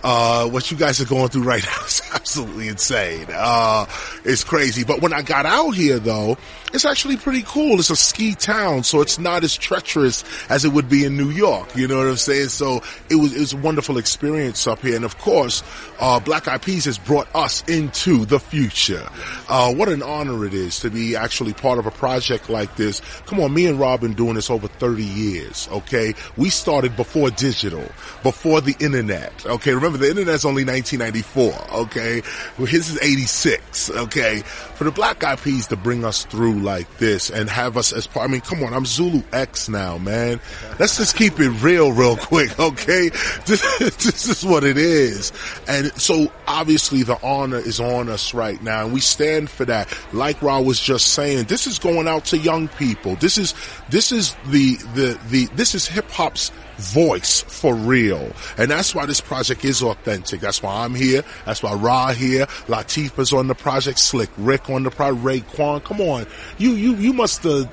[0.04, 3.28] Uh, what you guys are going through right now is absolutely insane.
[3.30, 3.86] Uh,
[4.24, 4.84] it's crazy.
[4.84, 6.38] But when I got out here though,
[6.74, 7.80] it's actually pretty cool.
[7.80, 11.30] It's a ski town, so it's not as treacherous as it would be in New
[11.30, 11.76] York.
[11.76, 12.50] You know what I'm saying?
[12.50, 14.96] So it was, it was a wonderful experience up here.
[14.96, 15.64] And of course,
[16.00, 19.08] uh, Black Eyed Peas has brought us into the future.
[19.48, 23.02] Uh, what an honor it is to be actually part of a project like this.
[23.26, 25.70] Come on, me and Rob been doing this over 30 years.
[25.72, 26.16] Okay.
[26.36, 27.86] We started before digital,
[28.24, 29.46] before the internet.
[29.46, 29.74] Okay.
[29.74, 31.82] Remember the internet's only 1994.
[31.86, 32.22] Okay.
[32.58, 33.90] Well, his is 86.
[33.90, 34.40] Okay.
[34.76, 38.08] For the Black Eyed Peas to bring us through like this and have us as
[38.08, 40.40] part, I mean, come on, I'm Zulu X now, man.
[40.80, 42.52] Let's just keep it real, real quick.
[42.68, 43.12] Okay.
[43.46, 45.32] This, this is what it is.
[45.68, 49.96] And so obviously the honor is on us right now and we stand for that.
[50.12, 53.16] Like Ra was just saying, this is going out to young people.
[53.16, 53.54] This is,
[53.90, 58.32] this is the, the, the, this is hip hop's voice for real.
[58.58, 60.40] And that's why this project is authentic.
[60.40, 61.24] That's why I'm here.
[61.46, 62.46] That's why Ra here.
[62.68, 64.00] Latifah's on the project.
[64.00, 65.24] Slick Rick on the project.
[65.24, 65.84] Raekwon.
[65.84, 66.26] Come on.
[66.58, 67.70] You, you, you must have,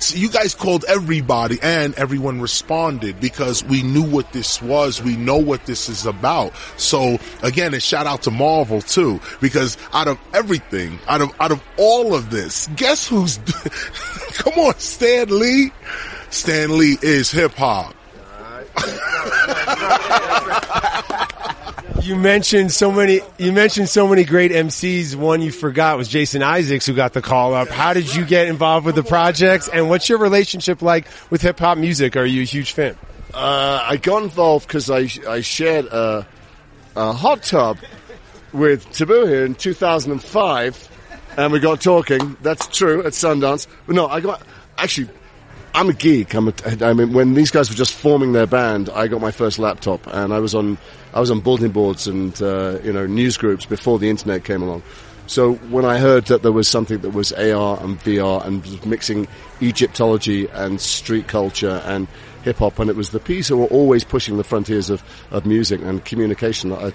[0.14, 5.02] you guys called everybody and everyone responded because we knew what this was.
[5.02, 6.52] We know what this is about.
[6.76, 11.52] So again, a shout out to Marvel too, because out of everything, out of, out
[11.52, 13.38] of all of this, guess who's,
[14.34, 15.72] come on, Stan Lee?
[16.30, 17.94] Stan Lee is hip hop.
[22.04, 23.20] You mentioned so many.
[23.38, 25.16] You mentioned so many great MCs.
[25.16, 27.68] One you forgot was Jason Isaacs, who got the call up.
[27.68, 31.58] How did you get involved with the projects, and what's your relationship like with hip
[31.58, 32.14] hop music?
[32.14, 32.94] Are you a huge fan?
[33.32, 36.26] Uh, I got involved because I I shared a,
[36.94, 37.78] a hot tub
[38.52, 40.90] with Taboo here in 2005,
[41.38, 42.36] and we got talking.
[42.42, 43.66] That's true at Sundance.
[43.86, 44.42] But no, I got
[44.76, 45.08] actually.
[45.74, 46.34] I'm a geek.
[46.34, 49.32] I'm a, I mean, when these guys were just forming their band, I got my
[49.32, 50.78] first laptop, and I was on
[51.12, 54.62] I was on bulletin boards and uh, you know news groups before the internet came
[54.62, 54.84] along.
[55.26, 59.26] So when I heard that there was something that was AR and VR and mixing
[59.60, 62.06] Egyptology and street culture and
[62.44, 65.44] hip hop, and it was the Peas who were always pushing the frontiers of, of
[65.44, 66.72] music and communication.
[66.72, 66.92] I,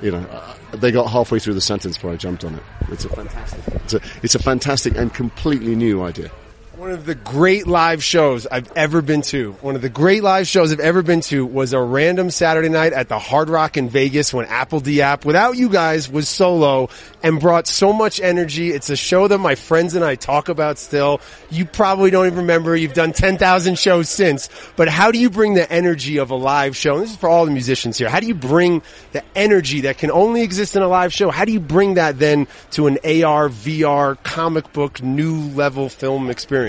[0.00, 2.62] you know, uh, they got halfway through the sentence before I jumped on it.
[2.90, 6.30] It's a fantastic, it's a, it's a fantastic and completely new idea.
[6.76, 10.48] One of the great live shows I've ever been to, one of the great live
[10.48, 13.88] shows I've ever been to was a random Saturday night at the Hard Rock in
[13.88, 16.88] Vegas when apl.de.ap, without you guys, was solo
[17.22, 18.72] and brought so much energy.
[18.72, 21.20] It's a show that my friends and I talk about still.
[21.48, 22.74] You probably don't even remember.
[22.74, 26.76] You've done 10,000 shows since, but how do you bring the energy of a live
[26.76, 26.94] show?
[26.94, 28.08] And this is for all the musicians here.
[28.08, 28.82] How do you bring
[29.12, 31.30] the energy that can only exist in a live show?
[31.30, 36.30] How do you bring that then to an AR, VR, comic book, new level film
[36.30, 36.63] experience?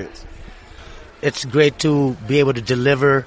[1.21, 3.25] It's great to be able to deliver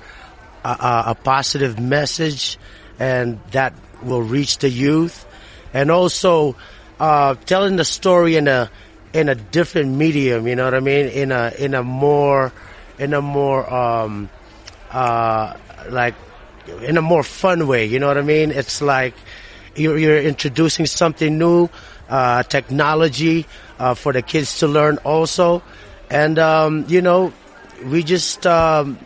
[0.64, 2.58] a, a, a positive message
[2.98, 5.26] and that will reach the youth.
[5.72, 6.56] And also
[7.00, 8.70] uh, telling the story in a
[9.12, 11.06] in a different medium you know what i mean?
[11.06, 12.52] In a in a more
[12.98, 14.28] in a more um
[14.90, 15.56] uh
[15.88, 16.14] like
[16.82, 18.50] in a more fun way you know what i mean?
[18.50, 19.14] It's like
[19.74, 21.70] you're, you're introducing something new
[22.08, 23.46] uh technology
[23.78, 25.62] uh for the kids to learn also
[26.10, 27.32] and um you know
[27.86, 28.98] we just um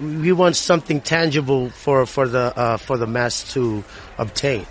[0.00, 3.82] we want something tangible for for the uh for the mass to
[4.18, 4.66] obtain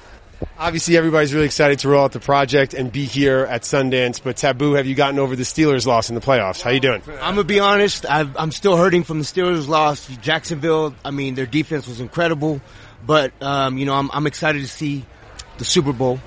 [0.58, 4.21] Obviously, everybody's really excited to roll out the project and be here at Sundance.
[4.24, 6.62] But Taboo, have you gotten over the Steelers loss in the playoffs?
[6.62, 7.02] How you doing?
[7.21, 8.06] I'm gonna be honest.
[8.06, 10.08] I've, I'm still hurting from the Steelers loss.
[10.17, 10.95] Jacksonville.
[11.04, 12.62] I mean, their defense was incredible,
[13.06, 15.06] but um, you know, I'm, I'm excited to see
[15.58, 16.19] the Super Bowl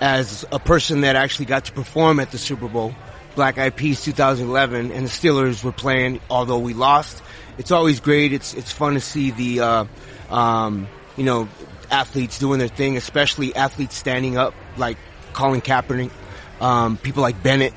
[0.00, 2.94] as a person that actually got to perform at the Super Bowl.
[3.34, 6.20] Black Eyed Peas 2011, and the Steelers were playing.
[6.30, 7.22] Although we lost,
[7.58, 8.32] it's always great.
[8.32, 9.84] It's it's fun to see the uh,
[10.30, 11.48] um, you know
[11.90, 14.96] athletes doing their thing, especially athletes standing up like
[15.32, 16.10] Colin Kaepernick,
[16.60, 17.74] um, people like Bennett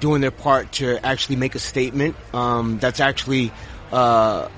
[0.00, 2.16] doing their part to actually make a statement.
[2.34, 3.52] Um, that's actually
[3.92, 4.48] uh,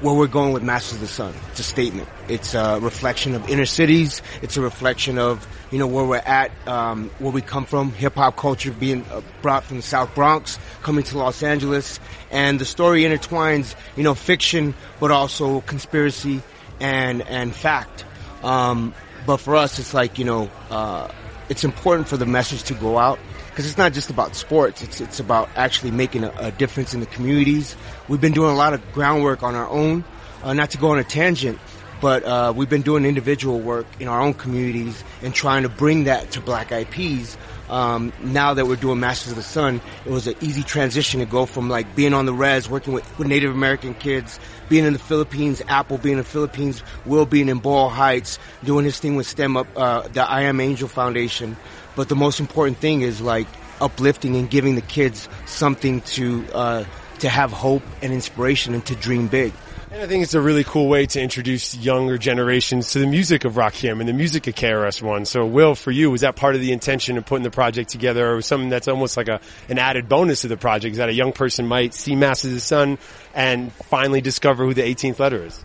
[0.00, 1.34] where we're going with Masters of the Sun.
[1.50, 2.08] It's a statement.
[2.32, 4.22] It's a reflection of inner cities.
[4.40, 8.14] It's a reflection of you know where we're at, um, where we come from, hip
[8.14, 12.64] hop culture being uh, brought from the South Bronx, coming to Los Angeles, and the
[12.64, 16.42] story intertwines you know fiction, but also conspiracy
[16.80, 18.04] and and fact.
[18.42, 18.94] Um,
[19.26, 21.08] but for us, it's like you know, uh,
[21.48, 23.18] it's important for the message to go out
[23.50, 24.82] because it's not just about sports.
[24.82, 27.76] It's it's about actually making a, a, difference in the communities.
[28.08, 30.04] We've been doing a lot of groundwork on our own.
[30.42, 31.56] Uh, not to go on a tangent,
[32.02, 36.04] but uh, we've been doing individual work in our own communities and trying to bring
[36.04, 37.38] that to Black Eyed Peas.
[37.70, 41.26] Um, now that we're doing Masters of the Sun, it was an easy transition to
[41.26, 44.92] go from like being on the res, working with, with Native American kids, being in
[44.94, 49.14] the Philippines, Apple being in the Philippines, Will being in Boyle Heights, doing his thing
[49.14, 51.56] with STEM up, uh, the I Am Angel Foundation.
[51.94, 53.46] But the most important thing is like
[53.80, 56.84] uplifting and giving the kids something to, uh,
[57.20, 59.52] to have hope and inspiration and to dream big.
[59.92, 63.44] And I think it's a really cool way to introduce younger generations to the music
[63.44, 65.26] of Rakim and the music of KRS-One.
[65.26, 68.26] So, Will, for you, was that part of the intention of putting the project together,
[68.30, 70.92] or was something that's almost like a an added bonus to the project?
[70.92, 72.96] Is that a young person might see Masters of the Sun
[73.34, 75.62] and finally discover who the 18th letter is?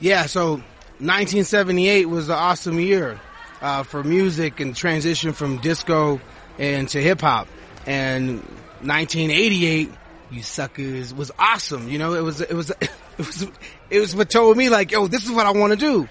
[0.00, 0.24] Yeah.
[0.24, 3.20] So, 1978 was an awesome year
[3.60, 6.22] uh, for music and transition from disco
[6.58, 7.48] and to hip hop,
[7.84, 8.38] and
[8.80, 9.90] 1988
[10.30, 11.88] you suckers was awesome.
[11.88, 12.72] You know, it was, it was,
[13.18, 13.46] it was,
[13.90, 16.08] it was what told me like, yo, this is what I want to do.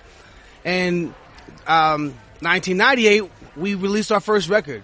[0.64, 1.14] And,
[1.68, 4.84] um, 1998, we released our first record.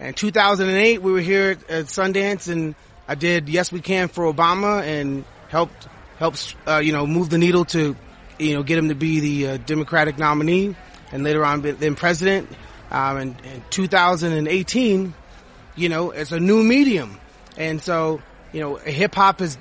[0.00, 2.74] And 2008, we were here at, Sundance and
[3.06, 5.88] I did Yes We Can for Obama and helped,
[6.18, 7.96] helps, uh, you know, move the needle to,
[8.38, 10.74] you know, get him to be the uh, Democratic nominee
[11.12, 12.48] and later on then president.
[12.90, 15.14] Um, and, and 2018,
[15.76, 17.18] you know, it's a new medium.
[17.56, 18.20] And so,
[18.52, 19.56] you know, hip hop has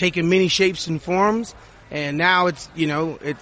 [0.00, 1.54] taken many shapes and forms,
[1.90, 3.36] and now it's you know it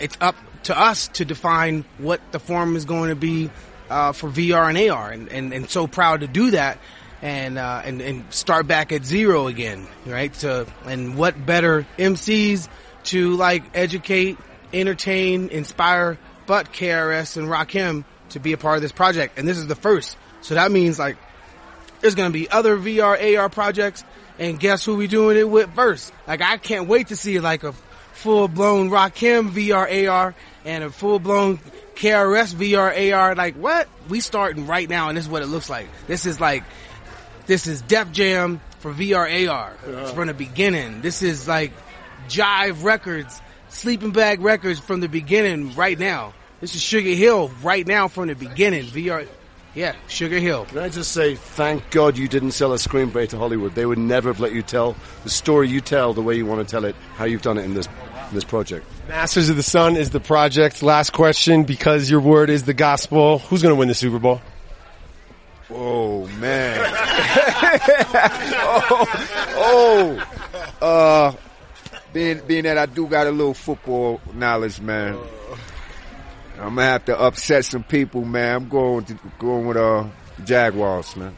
[0.00, 3.50] it's up to us to define what the form is going to be
[3.90, 6.78] uh, for VR and AR, and, and and so proud to do that,
[7.20, 10.32] and uh, and and start back at zero again, right?
[10.34, 12.68] To and what better MCs
[13.04, 14.38] to like educate,
[14.72, 19.58] entertain, inspire, but KRS and Rakim to be a part of this project, and this
[19.58, 20.16] is the first.
[20.40, 21.18] So that means like
[22.00, 24.04] there's gonna be other VR AR projects,
[24.42, 26.12] and guess who we doing it with first?
[26.26, 27.72] Like I can't wait to see like a
[28.12, 31.58] full blown Rakim VR AR and a full blown
[31.94, 33.36] KRS VR AR.
[33.36, 33.88] Like what?
[34.08, 35.86] We starting right now, and this is what it looks like.
[36.08, 36.64] This is like
[37.46, 39.74] this is Def Jam for VR AR
[40.08, 41.02] from the beginning.
[41.02, 41.72] This is like
[42.28, 46.34] Jive Records, Sleeping Bag Records from the beginning right now.
[46.60, 48.86] This is Sugar Hill right now from the beginning.
[48.86, 49.28] VR,
[49.74, 50.66] yeah, Sugar Hill.
[50.66, 53.74] Can I just say, thank God you didn't sell a screenplay to Hollywood.
[53.74, 56.66] They would never have let you tell the story you tell the way you want
[56.66, 58.86] to tell it, how you've done it in this in this project.
[59.08, 60.82] Masters of the Sun is the project.
[60.82, 63.38] Last question, because your word is the gospel.
[63.38, 64.40] Who's going to win the Super Bowl?
[65.70, 66.78] Oh man.
[68.74, 70.26] oh,
[70.82, 71.32] oh, uh,
[72.12, 75.18] being being that I do got a little football knowledge, man.
[76.62, 78.54] I'm gonna have to upset some people, man.
[78.54, 80.06] I'm going to going with uh
[80.38, 81.36] the Jaguars, man.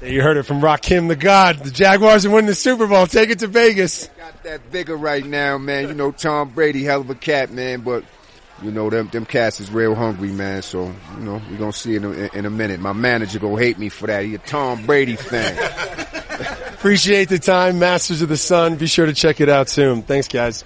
[0.00, 1.58] You heard it from Rakim the God.
[1.58, 3.06] The Jaguars are winning the Super Bowl.
[3.06, 4.08] Take it to Vegas.
[4.16, 5.88] Got that vigor right now, man.
[5.88, 8.04] You know Tom Brady, hell of a cat, man, but.
[8.62, 10.62] You know them them cats is real hungry, man.
[10.62, 10.84] So
[11.16, 12.78] you know we're gonna see in a, in a minute.
[12.78, 14.24] My manager gonna hate me for that.
[14.24, 15.58] He a Tom Brady fan.
[16.74, 18.76] Appreciate the time, Masters of the Sun.
[18.76, 20.02] Be sure to check it out soon.
[20.02, 20.64] Thanks, guys.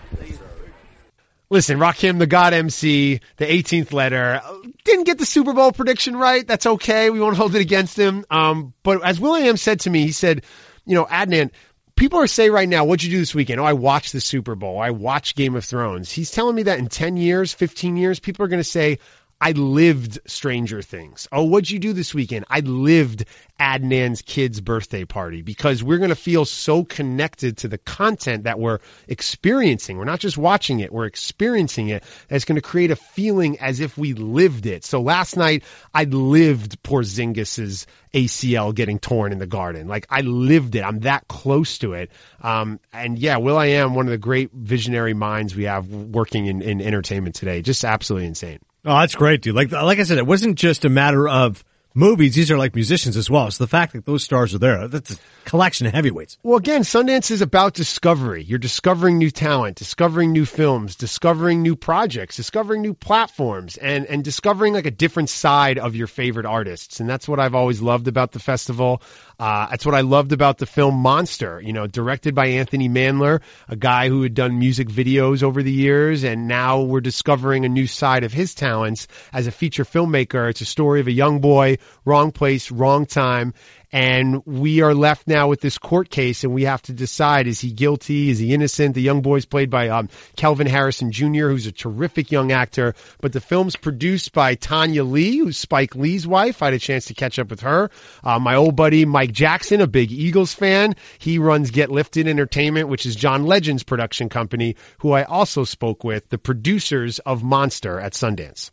[1.51, 4.43] Listen, Rakim the God MC, the 18th letter,
[4.85, 6.47] didn't get the Super Bowl prediction right.
[6.47, 7.09] That's okay.
[7.09, 8.27] We won't hold it against him.
[8.31, 10.45] Um, but as William said to me, he said,
[10.85, 11.51] you know, Adnan,
[11.97, 13.61] people are saying right now, what'd you do this weekend?
[13.61, 14.79] Oh, I watched the Super Bowl.
[14.79, 16.13] I watched Game of Thrones.
[16.13, 18.99] He's telling me that in 10 years, 15 years, people are going to say,
[19.41, 21.29] I lived Stranger Things.
[21.31, 22.47] Oh, what'd you do this weekend?
[22.51, 23.25] I lived
[23.61, 28.59] Adnan's kid's birthday party because we're going to feel so connected to the content that
[28.59, 29.97] we're experiencing.
[29.97, 32.03] We're not just watching it, we're experiencing it.
[32.29, 34.85] It's going to create a feeling as if we lived it.
[34.85, 35.63] So last night,
[35.95, 39.87] I lived Porzingis's ACL getting torn in the garden.
[39.87, 40.83] Like I lived it.
[40.83, 42.11] I'm that close to it.
[42.43, 46.81] Um, and yeah, will.i.am one of the great visionary minds we have working in, in
[46.81, 47.63] entertainment today.
[47.63, 48.59] Just absolutely insane.
[48.89, 49.55] Oh, that's great, dude.
[49.55, 51.63] Like, like I said, it wasn't just a matter of
[51.95, 52.35] movies.
[52.35, 53.51] These are like musicians as well.
[53.51, 56.39] So the fact that those stars are there, that's a collection of heavyweights.
[56.43, 58.45] Well, again, Sundance is about discovery.
[58.45, 64.25] You're discovering new talent, discovering new films, discovering new projects, discovering new platforms, and, and
[64.25, 67.01] discovering like a different side of your favorite artists.
[67.01, 69.03] And that's what I've always loved about the festival.
[69.39, 73.41] Uh, that's what I loved about the film Monster, you know, directed by Anthony Mandler,
[73.69, 77.69] a guy who had done music videos over the years, and now we're discovering a
[77.69, 80.51] new side of his talents as a feature filmmaker.
[80.51, 83.55] It's a story of a young boy, wrong place, wrong time,
[83.93, 87.61] and we are left now with this court case and we have to decide is
[87.61, 88.31] he guilty?
[88.31, 88.95] Is he innocent?
[88.95, 92.95] The young boy's played by um, kelvin harrison jr who's a terrific young actor.
[93.21, 96.63] But the film's produced by tonya lee who's spike lee's wife.
[96.63, 97.91] I had a chance to catch up with her.
[98.23, 100.95] Uh, my old buddy mike jackson a big eagles fan.
[101.19, 106.05] He runs get lifted entertainment which is john legend's production company who i also spoke
[106.05, 108.71] with the producers of monster at sundance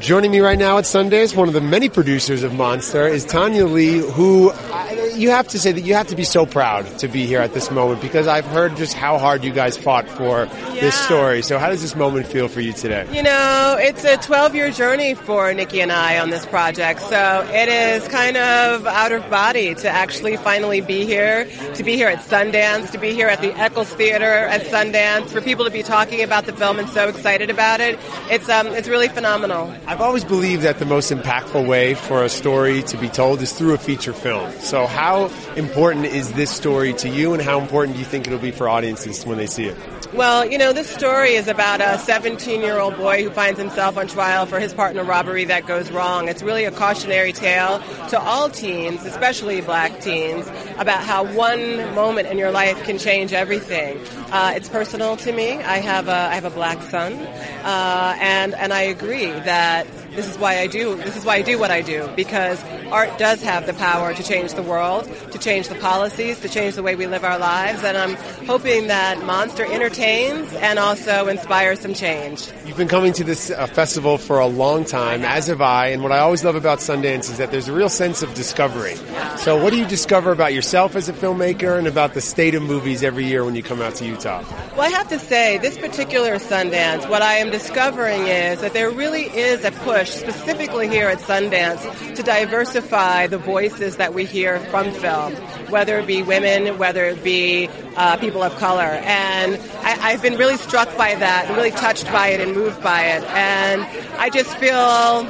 [0.00, 3.70] Joining me right now at Sundance, one of the many producers of Monster, is Tonya
[3.70, 7.06] Lee, who I, you have to say that you have to be so proud to
[7.06, 10.46] be here at this moment because I've heard just how hard you guys fought for
[10.74, 10.80] Yeah.
[10.80, 11.40] this story.
[11.42, 13.06] So how does this moment feel for you today?
[13.12, 17.00] You know, it's a 12 year journey for Nikki and I on this project.
[17.02, 21.94] So it is kind of out of body to actually finally be here, to be
[21.94, 25.70] here at Sundance, to be here at the Eccles Theater at Sundance, for people to
[25.70, 28.00] be talking about the film and so excited about it.
[28.30, 29.71] It's, um, it's really phenomenal.
[29.86, 33.52] I've always believed that the most impactful way for a story to be told is
[33.52, 34.50] through a feature film.
[34.60, 38.38] So how important is this story to you and how important do you think it'll
[38.38, 39.76] be for audiences when they see it?
[40.14, 43.96] Well, you know, this story is about a 17 year old boy who finds himself
[43.96, 46.28] on trial for his part in a robbery that goes wrong.
[46.28, 50.46] It's really a cautionary tale to all teens, especially black teens,
[50.76, 53.98] about how one moment in your life can change everything.
[54.30, 55.52] Uh, it's personal to me.
[55.52, 60.28] I have a, I have a black son, uh, and, and I agree that this
[60.28, 63.42] is why I do, this is why I do what I do, because art does
[63.42, 66.94] have the power to change the world, to change the policies, to change the way
[66.94, 68.14] we live our lives, and I'm
[68.46, 72.50] hoping that Monster entertains and also inspires some change.
[72.66, 76.02] You've been coming to this uh, festival for a long time, as have I, and
[76.02, 78.96] what I always love about Sundance is that there's a real sense of discovery.
[79.38, 82.62] So what do you discover about yourself as a filmmaker and about the state of
[82.62, 84.44] movies every year when you come out to Utah?
[84.76, 88.90] Well, I have to say, this particular Sundance, what I am discovering is that there
[88.90, 94.24] really is a push push, specifically here at Sundance, to diversify the voices that we
[94.24, 95.34] hear from film,
[95.70, 98.82] whether it be women, whether it be uh, people of color.
[98.82, 102.82] And I, I've been really struck by that, and really touched by it, and moved
[102.82, 103.22] by it.
[103.24, 103.82] And
[104.18, 105.22] I just feel,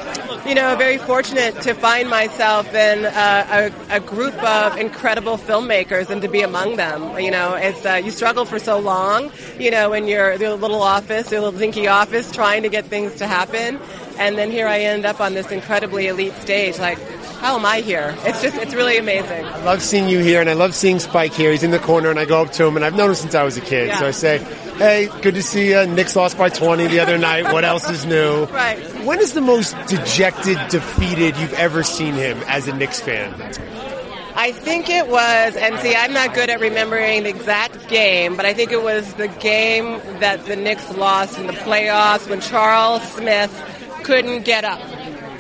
[0.49, 6.11] you know, very fortunate to find myself in a, a, a group of incredible filmmakers
[6.11, 7.19] and to be among them.
[7.19, 10.83] You know, it's uh, you struggle for so long, you know, in your, your little
[10.83, 13.79] office, your little dinky office, trying to get things to happen,
[14.27, 16.79] and then here I end up on this incredibly elite stage.
[16.79, 16.99] Like,
[17.41, 18.15] how am I here?
[18.21, 19.45] It's just, it's really amazing.
[19.45, 21.51] I love seeing you here, and I love seeing Spike here.
[21.51, 23.35] He's in the corner, and I go up to him, and I've known him since
[23.35, 23.89] I was a kid.
[23.89, 23.99] Yeah.
[23.99, 24.39] So I say,
[24.79, 27.53] "Hey, good to see you." Knicks lost by 20 the other night.
[27.53, 28.47] What else is new?
[28.53, 28.79] Right.
[29.05, 33.33] When is the most dejected, defeated you've ever seen him as a Knicks fan?
[34.35, 38.47] I think it was, and see, I'm not good at remembering the exact game, but
[38.47, 43.03] I think it was the game that the Knicks lost in the playoffs when Charles
[43.13, 43.53] Smith
[44.05, 44.81] couldn't get up.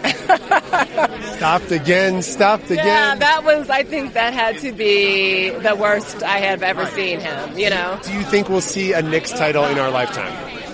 [1.37, 2.87] Stopped again, stopped again.
[2.87, 7.21] Yeah, that was, I think that had to be the worst I have ever seen
[7.21, 8.01] him, you know?
[8.03, 10.33] Do you think we'll see a Knicks title in our lifetime?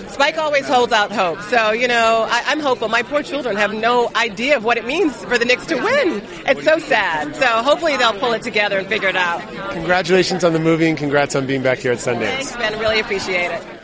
[0.09, 1.39] Spike always holds out hope.
[1.43, 2.89] So, you know, I, I'm hopeful.
[2.89, 6.21] My poor children have no idea of what it means for the Knicks to win.
[6.45, 7.35] It's so sad.
[7.35, 9.41] So hopefully they'll pull it together and figure it out.
[9.71, 12.19] Congratulations on the movie, and congrats on being back here at Sundance.
[12.19, 12.77] Thanks, man.
[12.79, 13.78] Really appreciate it.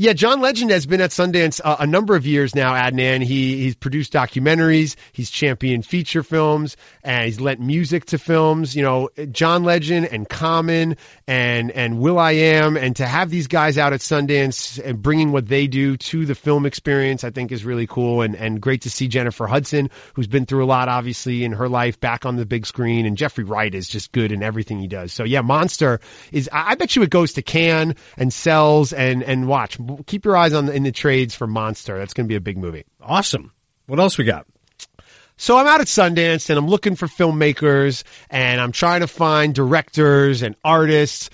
[0.00, 3.22] Yeah, John Legend has been at Sundance uh, a number of years now, Adnan.
[3.22, 8.74] He, he's produced documentaries, he's championed feature films, and he's lent music to films.
[8.74, 10.96] You know, John Legend and Common
[11.26, 15.66] and, and will.i.am, and to have these guys out at Sundance and bringing what they
[15.66, 19.06] do to the film experience, I think is really cool and, and great to see
[19.06, 22.64] Jennifer Hudson, who's been through a lot, obviously, in her life back on the big
[22.64, 25.12] screen, and Jeffrey Wright is just good in everything he does.
[25.12, 26.00] So yeah, Monster
[26.32, 29.76] is, I I bet you it goes to Cannes and sells and, and watch.
[30.06, 31.98] Keep your eyes on the, in the trades for Monster.
[31.98, 32.84] That's going to be a big movie.
[33.00, 33.52] Awesome.
[33.86, 34.46] What else we got?
[35.36, 39.54] So I'm out at Sundance and I'm looking for filmmakers and I'm trying to find
[39.54, 41.30] directors and artists.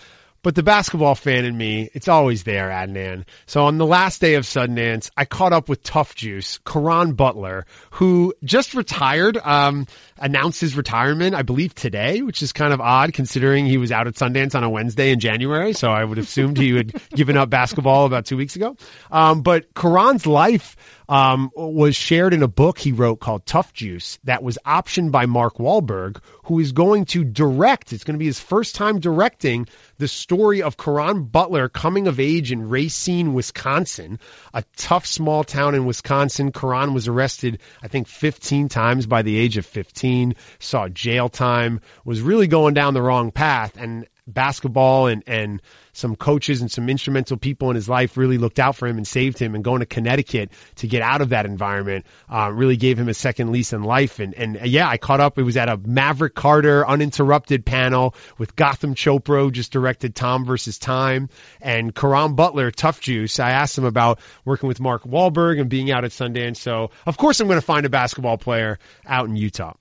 [0.46, 3.24] But the basketball fan in me, it's always there, Adnan.
[3.46, 7.66] So on the last day of Sundance, I caught up with Tough Juice, Caron Butler,
[7.90, 13.12] who just retired, um, announced his retirement, I believe today, which is kind of odd
[13.12, 15.72] considering he was out at Sundance on a Wednesday in January.
[15.72, 18.76] So I would have assumed he had given up basketball about two weeks ago.
[19.10, 20.76] Um, but Caron's life,
[21.08, 25.26] um, was shared in a book he wrote called Tough Juice that was optioned by
[25.26, 27.92] Mark Wahlberg, who is going to direct.
[27.92, 29.68] It's going to be his first time directing
[29.98, 34.18] the story of Caron Butler coming of age in Racine, Wisconsin,
[34.52, 36.52] a tough small town in Wisconsin.
[36.52, 41.80] Caron was arrested, I think, 15 times by the age of 15, saw jail time,
[42.04, 45.62] was really going down the wrong path, and basketball and, and
[45.92, 49.06] some coaches and some instrumental people in his life really looked out for him and
[49.06, 52.98] saved him and going to Connecticut to get out of that environment, uh, really gave
[52.98, 54.18] him a second lease on life.
[54.18, 55.38] And, and yeah, I caught up.
[55.38, 60.78] It was at a Maverick Carter uninterrupted panel with Gotham Chopra, just directed Tom versus
[60.78, 63.40] Time and Caron Butler, Tough Juice.
[63.40, 66.56] I asked him about working with Mark Wahlberg and being out at Sundance.
[66.56, 69.74] So of course I'm going to find a basketball player out in Utah.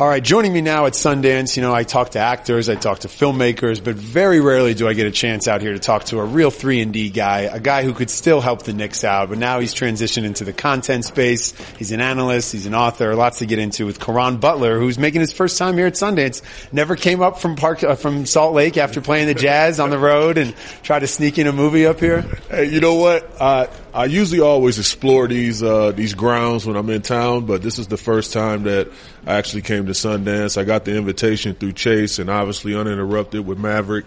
[0.00, 3.00] All right, joining me now at Sundance, you know, I talk to actors, I talk
[3.00, 6.18] to filmmakers, but very rarely do I get a chance out here to talk to
[6.18, 9.28] a real 3 and D guy, a guy who could still help the Knicks out,
[9.28, 11.52] but now he's transitioned into the content space.
[11.76, 15.20] He's an analyst, he's an author, lots to get into with Caron Butler, who's making
[15.20, 16.42] his first time here at Sundance.
[16.72, 19.98] Never came up from Park uh, from Salt Lake after playing the Jazz on the
[19.98, 22.22] road and tried to sneak in a movie up here.
[22.48, 23.40] Hey, you know what?
[23.40, 27.78] I I usually always explore these uh, these grounds when I'm in town, but this
[27.78, 28.90] is the first time that
[29.26, 30.56] I actually came to Sundance.
[30.56, 34.06] I got the invitation through Chase, and obviously uninterrupted with Maverick,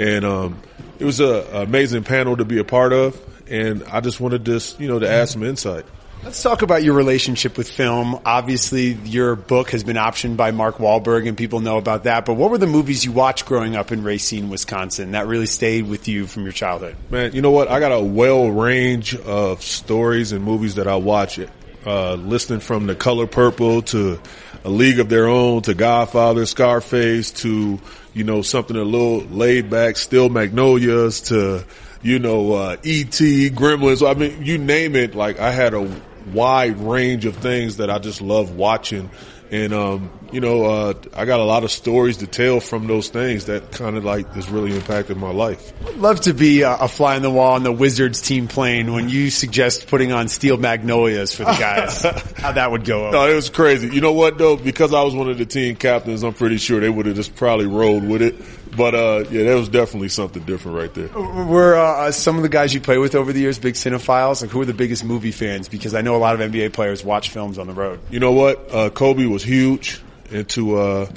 [0.00, 0.60] and um,
[0.98, 3.20] it was an amazing panel to be a part of.
[3.48, 5.84] And I just wanted this, you know, to add some insight.
[6.22, 8.20] Let's talk about your relationship with film.
[8.26, 12.26] Obviously, your book has been optioned by Mark Wahlberg, and people know about that.
[12.26, 15.88] But what were the movies you watched growing up in Racine, Wisconsin, that really stayed
[15.88, 16.94] with you from your childhood?
[17.08, 17.68] Man, you know what?
[17.68, 21.40] I got a well range of stories and movies that I watch.
[21.86, 24.20] Uh, listening from The Color Purple to
[24.64, 27.80] A League of Their Own to Godfather, Scarface to,
[28.12, 31.64] you know, something a little laid back, Still Magnolias to,
[32.02, 34.06] you know, uh, E.T., Gremlins.
[34.06, 35.14] I mean, you name it.
[35.14, 35.90] Like I had a
[36.32, 39.10] wide range of things that I just love watching.
[39.50, 43.08] And, um, you know, uh, I got a lot of stories to tell from those
[43.08, 45.72] things that kind of like has really impacted my life.
[45.88, 48.92] I'd love to be a, a fly on the wall on the Wizards team plane
[48.92, 52.02] when you suggest putting on steel magnolias for the guys.
[52.36, 53.12] how that would go over.
[53.12, 53.88] No, it was crazy.
[53.88, 54.56] You know what though?
[54.56, 57.34] Because I was one of the team captains, I'm pretty sure they would have just
[57.34, 58.36] probably rolled with it.
[58.76, 61.08] But uh, yeah, that was definitely something different right there.
[61.08, 64.42] Were uh, some of the guys you play with over the years big cinephiles?
[64.42, 65.68] Like, who are the biggest movie fans?
[65.68, 68.00] Because I know a lot of NBA players watch films on the road.
[68.10, 68.72] You know what?
[68.72, 70.00] Uh, Kobe was huge
[70.30, 71.10] into uh,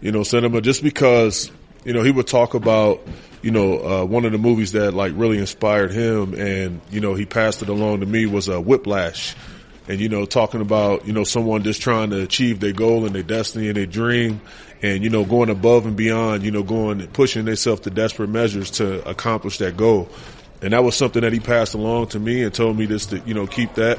[0.00, 1.50] you know cinema just because
[1.84, 3.00] you know he would talk about
[3.42, 7.14] you know uh, one of the movies that like really inspired him, and you know
[7.14, 9.36] he passed it along to me was uh, Whiplash.
[9.88, 13.14] And you know, talking about you know someone just trying to achieve their goal and
[13.14, 14.40] their destiny and their dream,
[14.82, 18.70] and you know going above and beyond, you know going pushing themselves to desperate measures
[18.72, 20.08] to accomplish that goal.
[20.62, 23.18] And that was something that he passed along to me and told me just to
[23.20, 23.98] you know keep that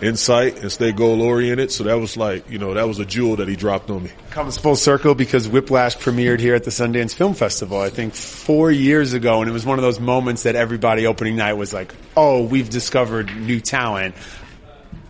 [0.00, 1.70] insight and stay goal oriented.
[1.70, 4.10] So that was like you know that was a jewel that he dropped on me.
[4.30, 8.70] Comes full circle because Whiplash premiered here at the Sundance Film Festival, I think four
[8.70, 11.94] years ago, and it was one of those moments that everybody opening night was like,
[12.16, 14.14] "Oh, we've discovered new talent."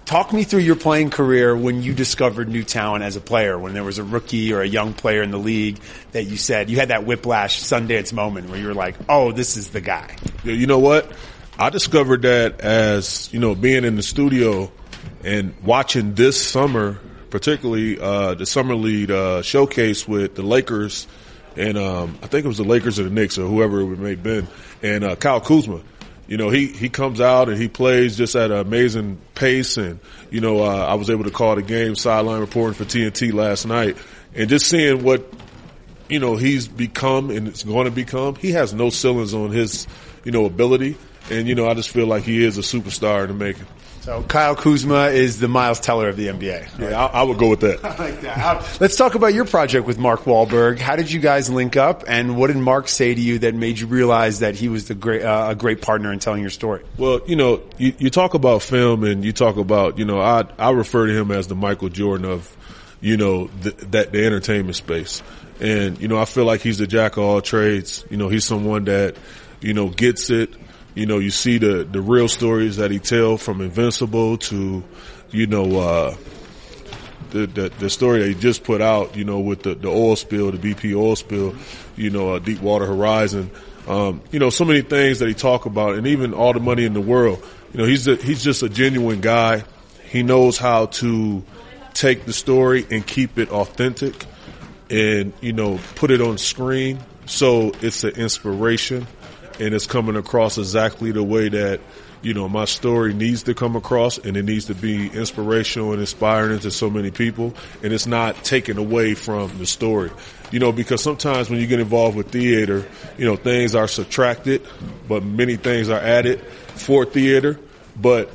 [0.05, 3.73] Talk me through your playing career when you discovered new talent as a player, when
[3.73, 5.79] there was a rookie or a young player in the league
[6.13, 9.57] that you said you had that whiplash Sundance moment where you were like, oh, this
[9.57, 10.15] is the guy.
[10.45, 11.11] Yeah, you know what?
[11.59, 14.71] I discovered that as, you know, being in the studio
[15.23, 17.01] and watching this summer,
[17.31, 21.07] particularly, uh, the summer lead, uh, showcase with the Lakers
[21.57, 24.11] and, um, I think it was the Lakers or the Knicks or whoever it may
[24.11, 24.49] have been
[24.83, 25.81] and, uh, Kyle Kuzma
[26.27, 29.77] you know, he, he comes out and he plays just at an amazing pace.
[29.77, 30.01] And,
[30.31, 33.66] you know, uh, I was able to call the game sideline reporting for TNT last
[33.66, 33.97] night
[34.35, 35.31] and just seeing what,
[36.09, 38.37] you know, he's become and it's going to become.
[38.37, 39.87] He has no ceilings on his,
[40.25, 40.97] you know, ability.
[41.31, 43.66] And, you know, I just feel like he is a superstar in the making.
[44.05, 46.79] So Kyle Kuzma is the Miles Teller of the NBA.
[46.79, 47.83] Yeah, I, I would go with that.
[47.87, 48.77] I like that.
[48.81, 50.79] Let's talk about your project with Mark Wahlberg.
[50.79, 53.79] How did you guys link up, and what did Mark say to you that made
[53.79, 56.85] you realize that he was the great, uh, a great partner in telling your story?
[56.99, 60.45] Well, you know, you, you talk about film, and you talk about, you know, I
[60.59, 62.55] I refer to him as the Michael Jordan of,
[63.01, 65.23] you know, the, that the entertainment space,
[65.61, 68.05] and you know, I feel like he's the jack of all trades.
[68.11, 69.17] You know, he's someone that,
[69.63, 70.51] you know, gets it
[70.95, 74.84] you know, you see the, the real stories that he tell from Invincible to,
[75.30, 76.16] you know, uh,
[77.30, 80.14] the, the, the story that he just put out, you know, with the, the oil
[80.14, 81.55] spill, the BP oil spill,
[81.97, 83.51] you know, uh, Deepwater Horizon,
[83.88, 86.84] um, you know, so many things that he talk about and even all the money
[86.84, 87.45] in the world.
[87.72, 89.64] You know, he's a, he's just a genuine guy.
[90.05, 91.42] He knows how to
[91.92, 94.26] take the story and keep it authentic
[94.88, 97.01] and, you know, put it on screen.
[97.26, 99.09] So it's an inspiration
[99.61, 101.81] and it's coming across exactly the way that
[102.23, 106.01] you know my story needs to come across and it needs to be inspirational and
[106.01, 110.11] inspiring to so many people and it's not taken away from the story.
[110.51, 112.87] You know because sometimes when you get involved with theater
[113.19, 114.67] you know things are subtracted
[115.09, 117.59] but many things are added for theater.
[117.97, 118.31] But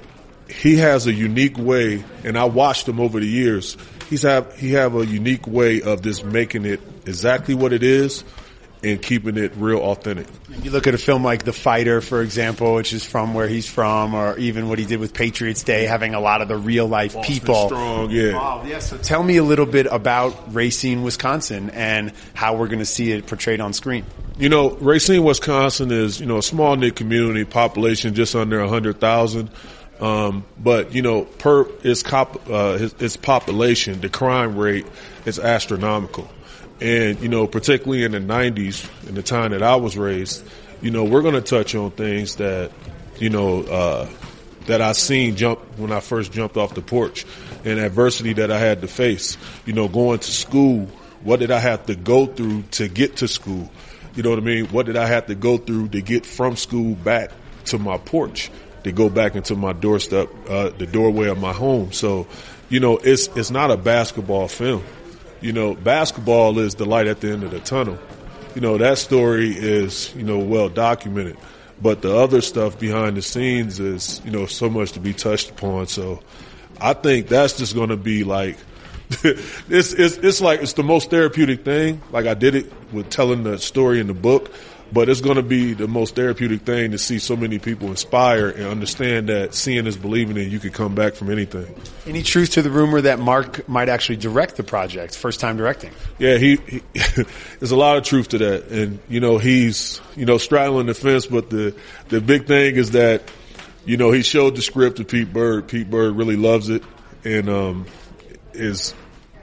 [0.48, 3.76] he has a unique way and I watched him over the years.
[4.10, 8.24] He's have he have a unique way of just making it exactly what it is
[8.84, 10.28] and keeping it real authentic.
[10.62, 13.68] You look at a film like The Fighter, for example, which is from where he's
[13.68, 16.88] from, or even what he did with Patriots Day, having a lot of the real
[16.88, 17.68] life Boston people.
[17.68, 18.34] Strong, yeah.
[18.34, 18.80] Wow, yeah.
[18.80, 23.12] So tell me a little bit about Racine, Wisconsin, and how we're going to see
[23.12, 24.06] it portrayed on screen.
[24.38, 28.70] You know, Racine, Wisconsin is you know a small knit community, population just under a
[28.70, 29.50] hundred thousand.
[30.00, 34.88] Um, but you know, per its, cop, uh, its, its population, the crime rate
[35.26, 36.30] is astronomical.
[36.82, 40.44] And, you know, particularly in the 90s, in the time that I was raised,
[40.82, 42.72] you know, we're going to touch on things that,
[43.18, 44.10] you know, uh,
[44.68, 47.26] that I seen jump when I first jumped off the porch
[47.66, 49.38] and adversity that I had to face.
[49.66, 50.86] You know, going to school,
[51.24, 53.70] what did I have to go through to get to school?
[54.16, 54.66] You know what I mean?
[54.68, 57.32] What did I have to go through to get from school back
[57.66, 58.50] to my porch,
[58.84, 61.92] to go back into my doorstep, uh, the doorway of my home?
[61.92, 62.28] So,
[62.70, 64.84] you know, it's, it's not a basketball film
[65.42, 67.98] you know, basketball is the light at the end of the tunnel.
[68.56, 71.38] You know, that story is, you know, well documented.
[71.82, 75.50] But the other stuff behind the scenes is, you know, so much to be touched
[75.52, 75.88] upon.
[75.88, 76.20] So
[76.82, 78.58] I think that's just going to be like,
[79.24, 82.02] it's, it's, it's like, it's the most therapeutic thing.
[82.12, 84.52] Like I did it with telling the story in the book,
[84.92, 88.50] but it's going to be the most therapeutic thing to see so many people inspire
[88.50, 91.74] and understand that seeing is believing and you can come back from anything.
[92.08, 95.92] Any truth to the rumor that Mark might actually direct the project, first time directing?
[96.18, 96.82] Yeah, he, he
[97.60, 98.68] there's a lot of truth to that.
[98.70, 101.76] And, you know, he's, you know, straddling the fence, but the,
[102.08, 103.24] the big thing is that,
[103.86, 105.68] you know, he showed the script to Pete Berg.
[105.68, 106.84] Pete Berg really loves it
[107.24, 107.86] and, um,
[108.54, 108.94] is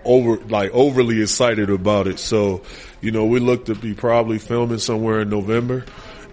[0.04, 2.18] over, like overly excited about it.
[2.18, 2.62] So,
[3.00, 5.84] you know, we look to be probably filming somewhere in November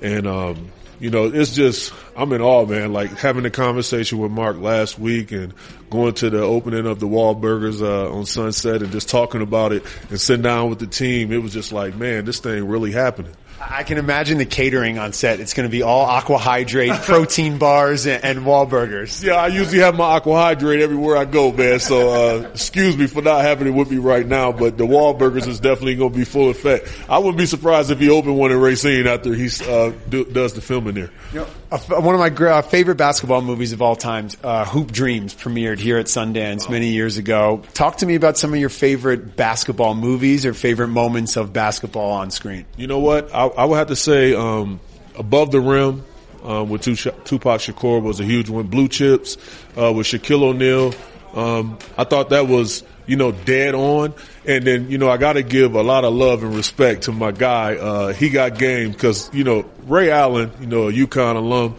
[0.02, 2.94] and, um, you know, it's just I'm in awe, man.
[2.94, 5.54] Like having a conversation with Mark last week and
[5.90, 9.84] going to the opening of the Wahlburgers uh, on Sunset and just talking about it
[10.10, 11.34] and sitting down with the team.
[11.34, 13.34] It was just like, man, this thing really happening.
[13.60, 15.40] I can imagine the catering on set.
[15.40, 19.24] It's going to be all AquaHydrate, protein bars, and, and Wahlburgers.
[19.24, 21.80] Yeah, I usually have my AquaHydrate everywhere I go, man.
[21.80, 25.48] So uh, excuse me for not having it with me right now, but the Wahlburgers
[25.48, 26.88] is definitely going to be full effect.
[27.10, 30.54] I wouldn't be surprised if he opened one in Racine after he uh, do, does
[30.54, 31.12] the filming there.
[31.32, 31.48] You know, uh,
[31.78, 35.98] one of my uh, favorite basketball movies of all time, uh, Hoop Dreams, premiered here
[35.98, 37.64] at Sundance many years ago.
[37.74, 42.12] Talk to me about some of your favorite basketball movies or favorite moments of basketball
[42.12, 42.66] on screen.
[42.78, 43.34] You know what?
[43.34, 44.80] I, I would have to say um,
[45.18, 46.04] Above the Rim
[46.44, 48.68] um, with Tupac Shakur was a huge one.
[48.68, 49.38] Blue Chips
[49.78, 50.94] uh, with Shaquille O'Neal.
[51.34, 54.14] Um, I thought that was you know dead on.
[54.46, 57.12] And then you know I got to give a lot of love and respect to
[57.12, 57.76] my guy.
[57.76, 61.76] Uh, he got game because you know Ray Allen, you know a UConn alum,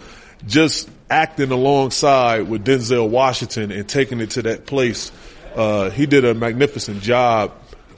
[0.46, 5.12] just acting alongside with Denzel Washington and taking it to that place.
[5.54, 7.52] Uh, he did a magnificent job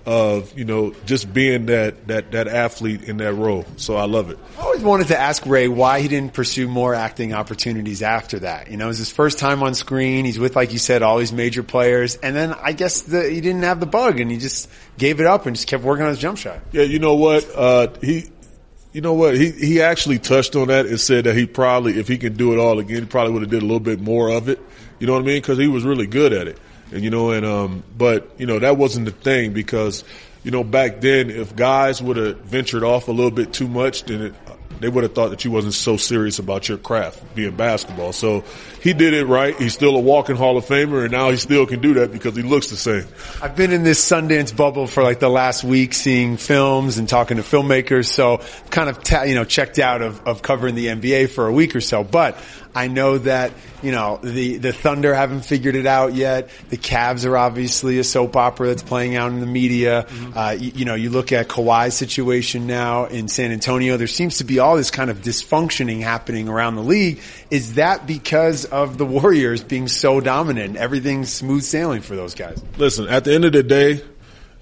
[0.07, 3.64] of you know just being that that that athlete in that role.
[3.76, 4.38] So I love it.
[4.57, 8.70] I always wanted to ask Ray why he didn't pursue more acting opportunities after that.
[8.70, 10.24] You know, it was his first time on screen.
[10.24, 13.40] He's with, like you said, all these major players, and then I guess the, he
[13.40, 16.11] didn't have the bug, and he just gave it up and just kept working on
[16.11, 16.61] his jump shot.
[16.70, 17.48] Yeah, you know what?
[17.54, 18.30] Uh, he.
[18.92, 19.36] You know what?
[19.36, 22.54] He he actually touched on that and said that he probably, if he can do
[22.54, 24.59] it all again, he probably would have did a little bit more of it.
[24.98, 25.42] You know what I mean?
[25.42, 26.59] Because he was really good at it.
[26.93, 30.05] And you know, and um, but you know that wasn't the thing because
[30.45, 34.05] you know back then if guys would have ventured off a little bit too much,
[34.05, 34.34] then it,
[34.80, 38.12] they would have thought that you wasn't so serious about your craft being basketball.
[38.12, 38.45] So
[38.82, 39.57] he did it right.
[39.57, 42.37] He's still a walking Hall of Famer, and now he still can do that because
[42.37, 43.07] he looks the same.
[43.43, 47.39] I've been in this Sundance bubble for like the last week, seeing films and talking
[47.39, 48.07] to filmmakers.
[48.07, 51.53] So kind of ta- you know checked out of, of covering the NBA for a
[51.53, 52.05] week or so.
[52.05, 52.39] But
[52.77, 53.53] I know that,
[53.83, 56.51] you know, the, the Thunder haven't figured it out yet.
[56.68, 60.05] The Cavs are obviously a soap opera that's playing out in the media.
[60.07, 60.39] Mm-hmm.
[60.39, 63.97] Uh, you, you, know, you look at Kawhi's situation now in San Antonio.
[63.97, 67.20] There seems to be all this kind of dysfunctioning happening around the league.
[67.51, 70.77] Is that because of the Warriors being so dominant?
[70.77, 72.62] Everything's smooth sailing for those guys.
[72.77, 74.03] Listen, at the end of the day,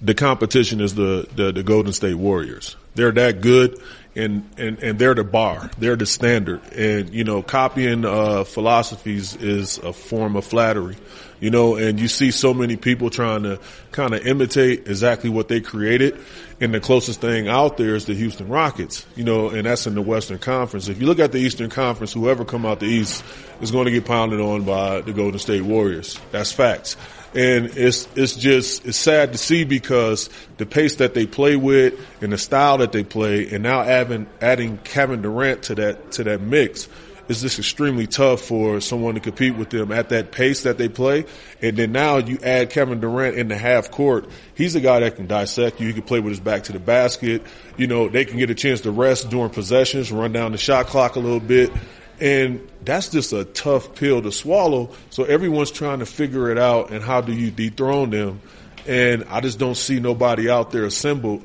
[0.00, 2.76] the competition is the, the, the Golden State Warriors.
[2.94, 3.80] They're that good
[4.16, 5.70] and, and, and they're the bar.
[5.78, 6.60] They're the standard.
[6.72, 10.96] And, you know, copying, uh, philosophies is a form of flattery,
[11.40, 13.58] you know, and you see so many people trying to
[13.92, 16.18] kind of imitate exactly what they created.
[16.60, 19.94] And the closest thing out there is the Houston Rockets, you know, and that's in
[19.94, 20.88] the Western Conference.
[20.88, 23.24] If you look at the Eastern Conference, whoever come out the East
[23.60, 26.20] is going to get pounded on by the Golden State Warriors.
[26.30, 26.96] That's facts
[27.34, 31.94] and it's it's just it's sad to see because the pace that they play with
[32.20, 36.24] and the style that they play, and now adding adding Kevin Durant to that to
[36.24, 36.88] that mix
[37.28, 40.88] is just extremely tough for someone to compete with them at that pace that they
[40.88, 41.24] play.
[41.62, 44.28] And then now you add Kevin Durant in the half court.
[44.54, 45.86] He's a guy that can dissect you.
[45.86, 47.42] He can play with his back to the basket.
[47.76, 50.86] You know, they can get a chance to rest during possessions, run down the shot
[50.86, 51.72] clock a little bit.
[52.20, 54.90] And that's just a tough pill to swallow.
[55.10, 58.40] So everyone's trying to figure it out and how do you dethrone them?
[58.86, 61.42] And I just don't see nobody out there assembled.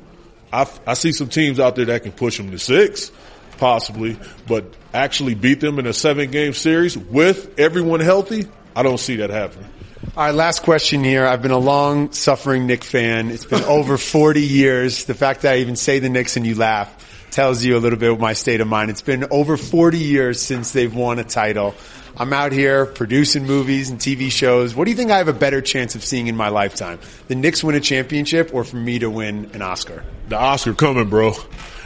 [0.51, 3.11] I, I see some teams out there that can push them to six,
[3.57, 4.17] possibly,
[4.47, 8.47] but actually beat them in a seven game series with everyone healthy.
[8.75, 9.69] I don't see that happening.
[10.17, 11.25] All right, last question here.
[11.25, 13.29] I've been a long suffering Knick fan.
[13.29, 15.05] It's been over 40 years.
[15.05, 16.95] The fact that I even say the Knicks and you laugh
[17.31, 18.89] tells you a little bit of my state of mind.
[18.89, 21.75] It's been over 40 years since they've won a title.
[22.17, 24.75] I'm out here producing movies and TV shows.
[24.75, 26.99] What do you think I have a better chance of seeing in my lifetime?
[27.27, 30.03] The Knicks win a championship or for me to win an Oscar?
[30.27, 31.33] The Oscar coming, bro.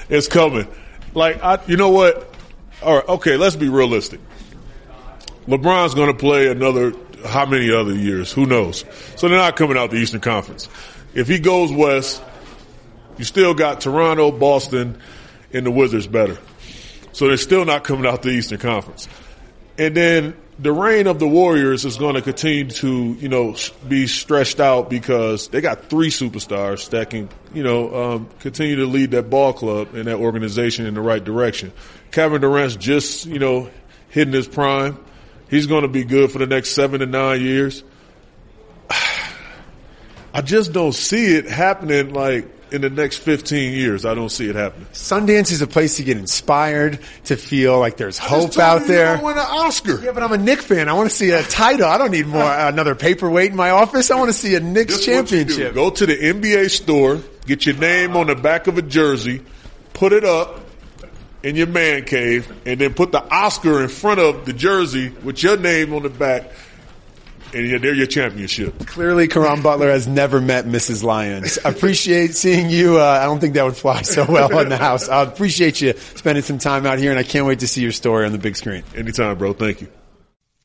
[0.10, 0.68] It's coming.
[1.14, 2.34] Like, I, you know what?
[2.82, 4.20] All right, okay, let's be realistic.
[5.48, 6.94] LeBron's going to play another,
[7.26, 8.32] how many other years?
[8.32, 8.86] Who knows?
[9.16, 10.68] So they're not coming out the Eastern Conference.
[11.14, 12.24] If he goes west,
[13.18, 15.00] you still got Toronto, Boston,
[15.54, 16.38] and the Wizards better.
[17.12, 19.08] So they're still not coming out the Eastern Conference.
[19.78, 23.56] And then the reign of the Warriors is going to continue to, you know,
[23.88, 28.86] be stretched out because they got three superstars that can, you know, um, continue to
[28.86, 31.72] lead that ball club and that organization in the right direction.
[32.12, 33.70] Kevin Durant's just, you know,
[34.10, 34.98] hitting his prime.
[35.50, 37.84] He's going to be good for the next seven to nine years.
[40.34, 44.04] I just don't see it happening like in the next 15 years.
[44.04, 44.88] I don't see it happening.
[44.94, 49.18] Sundance is a place to get inspired, to feel like there's hope out there.
[49.18, 50.04] I win an Oscar.
[50.04, 50.90] Yeah, but I'm a Knick fan.
[50.90, 51.86] I want to see a title.
[51.86, 54.10] I don't need more another paperweight in my office.
[54.10, 55.76] I want to see a Knicks This championship.
[55.76, 59.42] Go to the NBA store, get your name on the back of a jersey,
[59.94, 60.62] put it up,
[61.44, 65.44] in your man cave and then put the Oscar in front of the jersey with
[65.44, 66.50] your name on the back
[67.54, 68.88] and yeah, they're your championship.
[68.88, 71.04] Clearly, Caron Butler has never met Mrs.
[71.04, 71.58] Lyons.
[71.66, 73.00] Appreciate seeing you.
[73.00, 75.10] Uh, I don't think that would fly so well in the house.
[75.10, 77.92] I appreciate you spending some time out here, and I can't wait to see your
[77.92, 78.84] story on the big screen.
[78.96, 79.54] Anytime, bro.
[79.54, 79.88] Thank you.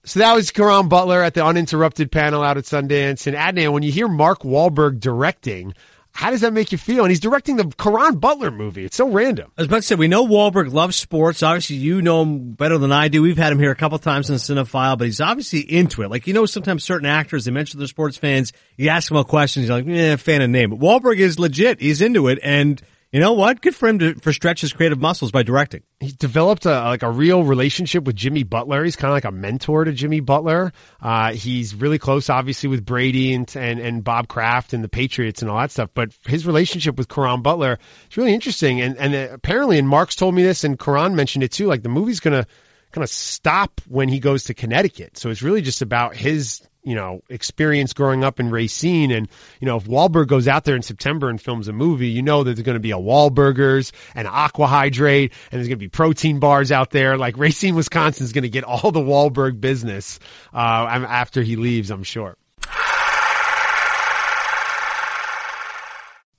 [0.05, 3.27] So that was Caron Butler at the uninterrupted panel out at Sundance.
[3.27, 5.75] And Adnan, when you hear Mark Wahlberg directing,
[6.19, 7.05] how does that make you feel?
[7.05, 8.85] And he's directing the Caron Butler movie.
[8.85, 9.53] It's so random.
[9.57, 11.45] About to say, we know Wahlberg loves sports.
[11.45, 13.23] Obviously, you know him better than I do.
[13.23, 16.11] We've had him here a couple times in Cinephile, but he's obviously into it.
[16.11, 18.53] Like, you know, sometimes certain actors, they mention they're sports fans.
[18.77, 20.71] You ask them a question, he's like, eh, fan of name.
[20.71, 21.81] But Wahlberg is legit.
[21.81, 22.41] He's into it.
[22.43, 23.63] And you know what?
[23.63, 25.83] Good for him to for stretch his creative muscles by directing.
[25.99, 28.85] He developed a like a real relationship with Jimmy Butler.
[28.85, 30.73] He's kind of like a mentor to Jimmy Butler.
[31.01, 35.41] Uh, he's really close, obviously, with Brady and, and and Bob Kraft and the Patriots
[35.41, 35.89] and all that stuff.
[35.95, 37.79] But his relationship with Caron Butler
[38.11, 38.83] is really interesting.
[38.83, 41.67] And and apparently, and Mark's told me this, and Caron mentioned it too.
[41.67, 42.47] Like the movie's gonna
[42.93, 45.17] kind of stop when he goes to Connecticut.
[45.17, 49.11] So it's really just about his you know, experience growing up in Racine.
[49.11, 49.29] And,
[49.61, 52.45] you know, if Wahlberg goes out there in September and films a movie, you know
[52.45, 56.41] that there's going to be a Wahlburgers and AquaHydrate and there's going to be protein
[56.41, 57.19] bars out there.
[57.19, 60.19] Like Racine, Wisconsin is going to get all the Wahlberg business,
[60.55, 62.39] uh, after he leaves, I'm sure.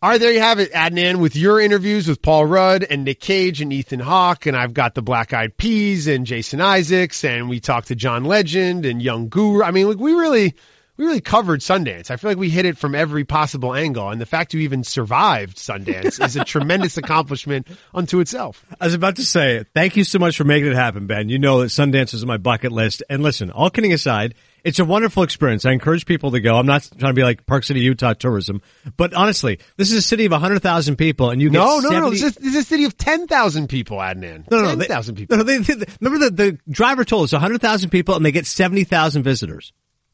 [0.02, 3.20] All right, there you have it, Adnan, with your interviews with Paul Rudd and Nick
[3.20, 7.50] Cage and Ethan Hawke, and I've got the Black Eyed Peas and Jason Isaacs, and
[7.50, 9.62] we talked to John Legend and Young Guru.
[9.62, 10.56] I mean, like we really,
[10.96, 12.12] we really covered Sundance.
[12.12, 14.86] I feel like we hit it from every possible angle, and the fact you even
[14.86, 18.66] survived Sundance is a tremendous accomplishment unto itself.
[18.80, 21.28] I was about to say, thank you so much for making it happen, Ben.
[21.28, 24.80] You know that Sundance is on my bucket list, and listen, all kidding aside, it's
[24.80, 25.66] a wonderful experience.
[25.66, 26.56] I encourage people to go.
[26.56, 28.62] I'm not trying to be like Park City, Utah tourism,
[28.98, 32.00] but honestly, this is a city of 100,000 people and you get No, no, 70...
[32.00, 32.10] no.
[32.10, 34.50] This is, this is a city of 10,000 people, Adnan.
[34.50, 35.38] No, no, 10,000 people.
[35.38, 39.24] No, they, they, remember the, the driver told us 100,000 people and they get 70,000
[39.24, 39.74] visitors.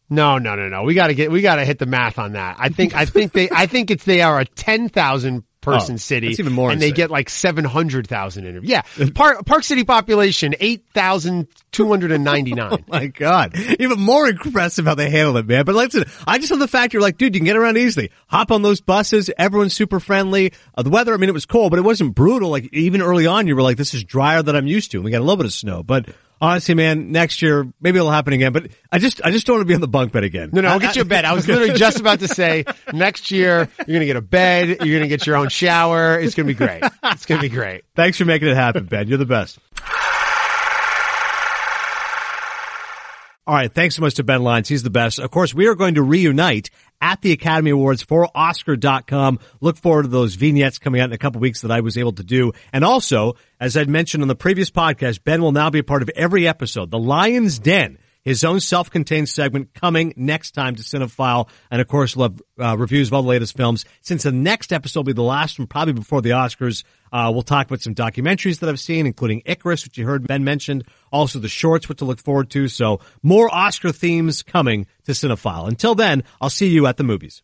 [0.09, 0.83] No, no, no, no.
[0.83, 2.57] We gotta get, we gotta hit the math on that.
[2.59, 6.27] I think, I think they, I think it's, they are a 10,000 person Oh, city.
[6.39, 8.69] even more And they get like 700,000 interviews.
[8.69, 8.81] Yeah.
[9.13, 12.85] Park, Park City population, 8,299.
[12.87, 15.65] My God, even more impressive how they handle it, man.
[15.65, 18.11] But listen, I just love the fact you're like, dude, you can get around easily.
[18.27, 19.29] Hop on those buses.
[19.37, 20.53] Everyone's super friendly.
[20.75, 22.49] Uh, the weather, I mean, it was cold, but it wasn't brutal.
[22.49, 24.97] Like even early on, you were like, this is drier than I'm used to.
[24.97, 26.07] And we got a little bit of snow, but
[26.41, 28.53] honestly, man, next year maybe it'll happen again.
[28.53, 30.49] But I just, I just don't want to be on the bunk bed again.
[30.53, 31.25] No, no, I'll get you a bed.
[31.25, 34.67] I was literally just about to say next year you're going to get a bed.
[34.67, 36.19] You're going to get your own shower.
[36.19, 36.83] It's going to be great.
[37.03, 37.83] It's going to be great.
[37.95, 39.07] Thanks for making it happen, Ben.
[39.07, 39.59] You're the best.
[43.47, 43.71] All right.
[43.71, 44.67] Thanks so much to Ben Lyons.
[44.67, 45.19] He's the best.
[45.19, 46.71] Of course, we are going to reunite
[47.01, 49.39] at the Academy Awards for Oscar.com.
[49.61, 52.13] Look forward to those vignettes coming out in a couple weeks that I was able
[52.13, 52.53] to do.
[52.73, 56.01] And also, as I'd mentioned on the previous podcast, Ben will now be a part
[56.01, 56.91] of every episode.
[56.91, 61.47] The Lion's Den his own self-contained segment coming next time to Cinephile.
[61.71, 63.85] And of course, we'll uh, reviews of all the latest films.
[64.01, 67.43] Since the next episode will be the last one, probably before the Oscars, uh, we'll
[67.43, 71.39] talk about some documentaries that I've seen, including Icarus, which you heard Ben mentioned, also
[71.39, 72.67] the shorts, what to look forward to.
[72.67, 75.67] So more Oscar themes coming to Cinephile.
[75.67, 77.43] Until then, I'll see you at the movies.